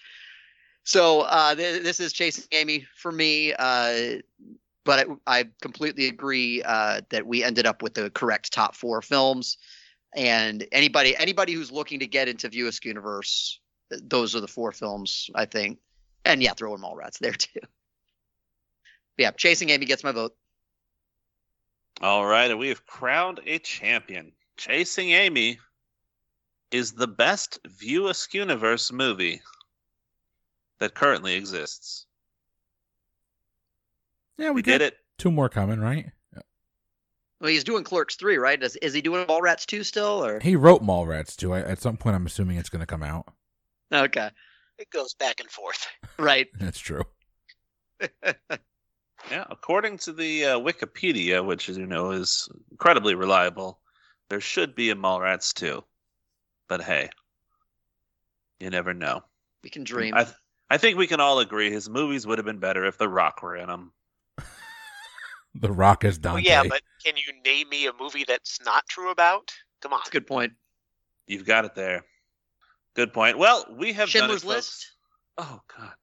so 0.84 1.22
uh, 1.22 1.54
th- 1.54 1.82
this 1.82 2.00
is 2.00 2.12
chasing 2.12 2.44
amy 2.52 2.86
for 2.96 3.10
me 3.10 3.52
uh, 3.58 4.16
but 4.86 5.08
I, 5.26 5.40
I 5.40 5.44
completely 5.60 6.06
agree 6.06 6.62
uh, 6.62 7.02
that 7.10 7.26
we 7.26 7.44
ended 7.44 7.66
up 7.66 7.82
with 7.82 7.92
the 7.92 8.08
correct 8.10 8.52
top 8.52 8.74
four 8.74 9.02
films. 9.02 9.58
And 10.14 10.66
anybody 10.72 11.14
anybody 11.18 11.52
who's 11.52 11.70
looking 11.70 11.98
to 11.98 12.06
get 12.06 12.28
into 12.28 12.48
View 12.48 12.68
Askew 12.68 12.88
Universe, 12.88 13.60
those 13.90 14.34
are 14.34 14.40
the 14.40 14.48
four 14.48 14.72
films 14.72 15.28
I 15.34 15.44
think. 15.44 15.78
And 16.24 16.42
yeah, 16.42 16.54
throw 16.54 16.74
in 16.74 16.80
Mallrats 16.80 17.18
there 17.18 17.32
too. 17.38 17.60
Yeah, 19.16 19.30
Chasing 19.32 19.70
Amy 19.70 19.86
gets 19.86 20.04
my 20.04 20.12
vote. 20.12 20.32
All 22.02 22.26
right, 22.26 22.50
and 22.50 22.58
we 22.58 22.68
have 22.68 22.84
crowned 22.86 23.40
a 23.46 23.58
champion. 23.58 24.32
Chasing 24.56 25.10
Amy 25.12 25.58
is 26.70 26.92
the 26.92 27.06
best 27.06 27.58
View 27.66 28.08
Askew 28.08 28.40
Universe 28.40 28.92
movie 28.92 29.40
that 30.78 30.94
currently 30.94 31.34
exists. 31.34 32.06
Yeah, 34.36 34.50
we, 34.50 34.56
We 34.56 34.62
did 34.62 34.82
it. 34.82 34.96
Two 35.18 35.30
more 35.30 35.48
coming, 35.48 35.80
right? 35.80 36.06
Well, 37.40 37.50
he's 37.50 37.64
doing 37.64 37.84
Clerks 37.84 38.16
three, 38.16 38.38
right? 38.38 38.62
Is, 38.62 38.76
is 38.76 38.94
he 38.94 39.02
doing 39.02 39.26
Mallrats 39.26 39.66
two 39.66 39.84
still, 39.84 40.24
or 40.24 40.40
He 40.40 40.56
wrote 40.56 40.82
Mallrats 40.82 41.36
two? 41.36 41.52
I, 41.52 41.60
at 41.60 41.80
some 41.80 41.96
point, 41.98 42.16
I'm 42.16 42.24
assuming 42.24 42.56
it's 42.56 42.70
going 42.70 42.80
to 42.80 42.86
come 42.86 43.02
out. 43.02 43.26
okay, 43.92 44.30
It 44.78 44.88
goes 44.90 45.12
back 45.14 45.40
and 45.40 45.50
forth. 45.50 45.86
right? 46.18 46.48
That's 46.58 46.78
true. 46.78 47.02
Yeah, 49.30 49.44
according 49.50 49.98
to 49.98 50.12
the 50.12 50.44
uh, 50.44 50.58
Wikipedia, 50.58 51.44
which 51.44 51.68
as 51.68 51.76
you 51.76 51.86
know 51.86 52.12
is 52.12 52.48
incredibly 52.70 53.14
reliable, 53.14 53.80
there 54.28 54.40
should 54.40 54.74
be 54.74 54.90
a 54.90 54.94
Mallrats 54.94 55.52
too. 55.52 55.82
But 56.68 56.82
hey, 56.82 57.10
you 58.60 58.70
never 58.70 58.94
know. 58.94 59.22
We 59.64 59.70
can 59.70 59.84
dream. 59.84 60.14
I 60.14 60.24
th- 60.24 60.36
I 60.70 60.78
think 60.78 60.98
we 60.98 61.06
can 61.06 61.20
all 61.20 61.38
agree 61.38 61.70
his 61.70 61.88
movies 61.88 62.26
would 62.26 62.38
have 62.38 62.44
been 62.44 62.58
better 62.58 62.84
if 62.84 62.98
The 62.98 63.08
Rock 63.08 63.42
were 63.42 63.56
in 63.56 63.68
them. 63.68 63.92
The 65.58 65.72
Rock 65.72 66.04
is 66.04 66.20
Well, 66.22 66.38
yeah, 66.38 66.64
but 66.68 66.82
can 67.02 67.16
you 67.16 67.32
name 67.42 67.70
me 67.70 67.86
a 67.86 67.92
movie 67.98 68.24
that's 68.28 68.60
not 68.62 68.84
true 68.90 69.10
about? 69.10 69.54
Come 69.80 69.94
on. 69.94 70.00
That's 70.00 70.08
a 70.08 70.12
good 70.12 70.26
point. 70.26 70.52
You've 71.26 71.46
got 71.46 71.64
it 71.64 71.74
there. 71.74 72.04
Good 72.94 73.14
point. 73.14 73.38
Well, 73.38 73.64
we 73.70 73.94
have 73.94 74.10
Schindler's 74.10 74.42
done 74.42 74.50
it, 74.50 74.54
List. 74.54 74.94
folks. 75.38 75.50
Oh 75.50 75.60
God. 75.78 75.94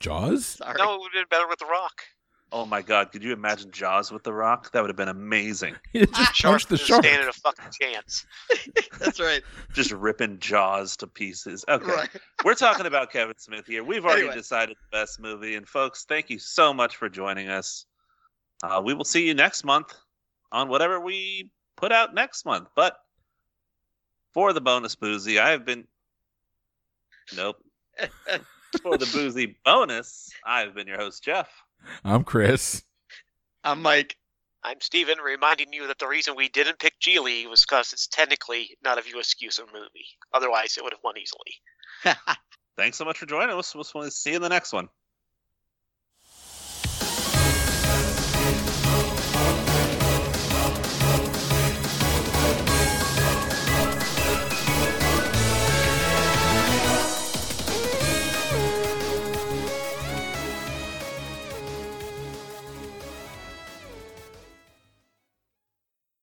Jaws. 0.00 0.46
Sorry. 0.46 0.74
No, 0.78 0.94
it 0.94 1.00
would 1.00 1.10
have 1.14 1.28
been 1.28 1.38
better 1.38 1.48
with 1.48 1.58
The 1.58 1.66
Rock. 1.66 2.02
Oh 2.50 2.64
my 2.64 2.80
God. 2.80 3.12
Could 3.12 3.22
you 3.22 3.32
imagine 3.32 3.70
Jaws 3.70 4.10
with 4.10 4.22
The 4.22 4.32
Rock? 4.32 4.70
That 4.72 4.80
would 4.80 4.88
have 4.88 4.96
been 4.96 5.08
amazing. 5.08 5.74
He 5.92 6.06
just 6.06 6.34
Shark 6.34 6.52
punched 6.52 6.68
the 6.70 6.76
doesn't 6.76 6.86
shark. 6.86 7.04
stand 7.04 7.28
a 7.28 7.32
fucking 7.32 7.70
chance. 7.80 8.26
That's 8.98 9.20
right. 9.20 9.42
Just 9.74 9.90
ripping 9.92 10.38
Jaws 10.38 10.96
to 10.98 11.06
pieces. 11.06 11.64
Okay. 11.68 11.84
Right. 11.84 12.08
We're 12.44 12.54
talking 12.54 12.86
about 12.86 13.10
Kevin 13.12 13.36
Smith 13.38 13.66
here. 13.66 13.84
We've 13.84 14.04
already 14.04 14.22
Anyway. 14.22 14.36
decided 14.36 14.76
the 14.90 14.96
best 14.96 15.20
movie. 15.20 15.56
And 15.56 15.68
folks, 15.68 16.04
thank 16.08 16.30
you 16.30 16.38
so 16.38 16.72
much 16.72 16.96
for 16.96 17.08
joining 17.08 17.48
us. 17.48 17.84
Uh, 18.62 18.80
we 18.84 18.94
will 18.94 19.04
see 19.04 19.26
you 19.26 19.34
next 19.34 19.64
month 19.64 19.94
on 20.52 20.68
whatever 20.68 21.00
we 21.00 21.50
put 21.76 21.92
out 21.92 22.14
next 22.14 22.46
month. 22.46 22.68
But 22.74 22.96
for 24.32 24.52
the 24.54 24.60
bonus 24.60 24.94
boozy, 24.94 25.38
I 25.38 25.50
have 25.50 25.64
been. 25.66 25.86
Nope. 27.36 27.56
For 28.82 28.98
the 28.98 29.06
boozy 29.06 29.56
bonus, 29.64 30.30
I've 30.44 30.74
been 30.74 30.86
your 30.86 30.98
host, 30.98 31.22
Jeff. 31.22 31.48
I'm 32.04 32.24
Chris. 32.24 32.82
I'm 33.64 33.82
Mike. 33.82 34.16
I'm 34.62 34.80
Stephen, 34.80 35.18
reminding 35.18 35.72
you 35.72 35.86
that 35.86 35.98
the 35.98 36.08
reason 36.08 36.34
we 36.36 36.48
didn't 36.48 36.78
pick 36.78 37.00
Gigli 37.00 37.48
was 37.48 37.64
because 37.64 37.92
it's 37.92 38.06
technically 38.06 38.76
not 38.82 38.98
a 38.98 39.02
View 39.02 39.18
Askew 39.20 39.48
movie. 39.72 40.06
Otherwise, 40.34 40.76
it 40.76 40.84
would 40.84 40.92
have 40.92 41.00
won 41.02 41.14
easily. 41.16 41.54
Thanks 42.76 42.96
so 42.96 43.04
much 43.04 43.18
for 43.18 43.26
joining 43.26 43.56
us. 43.56 43.74
We'll 43.74 43.86
we'll 43.94 44.10
see 44.10 44.30
you 44.30 44.36
in 44.36 44.42
the 44.42 44.48
next 44.48 44.72
one. 44.72 44.88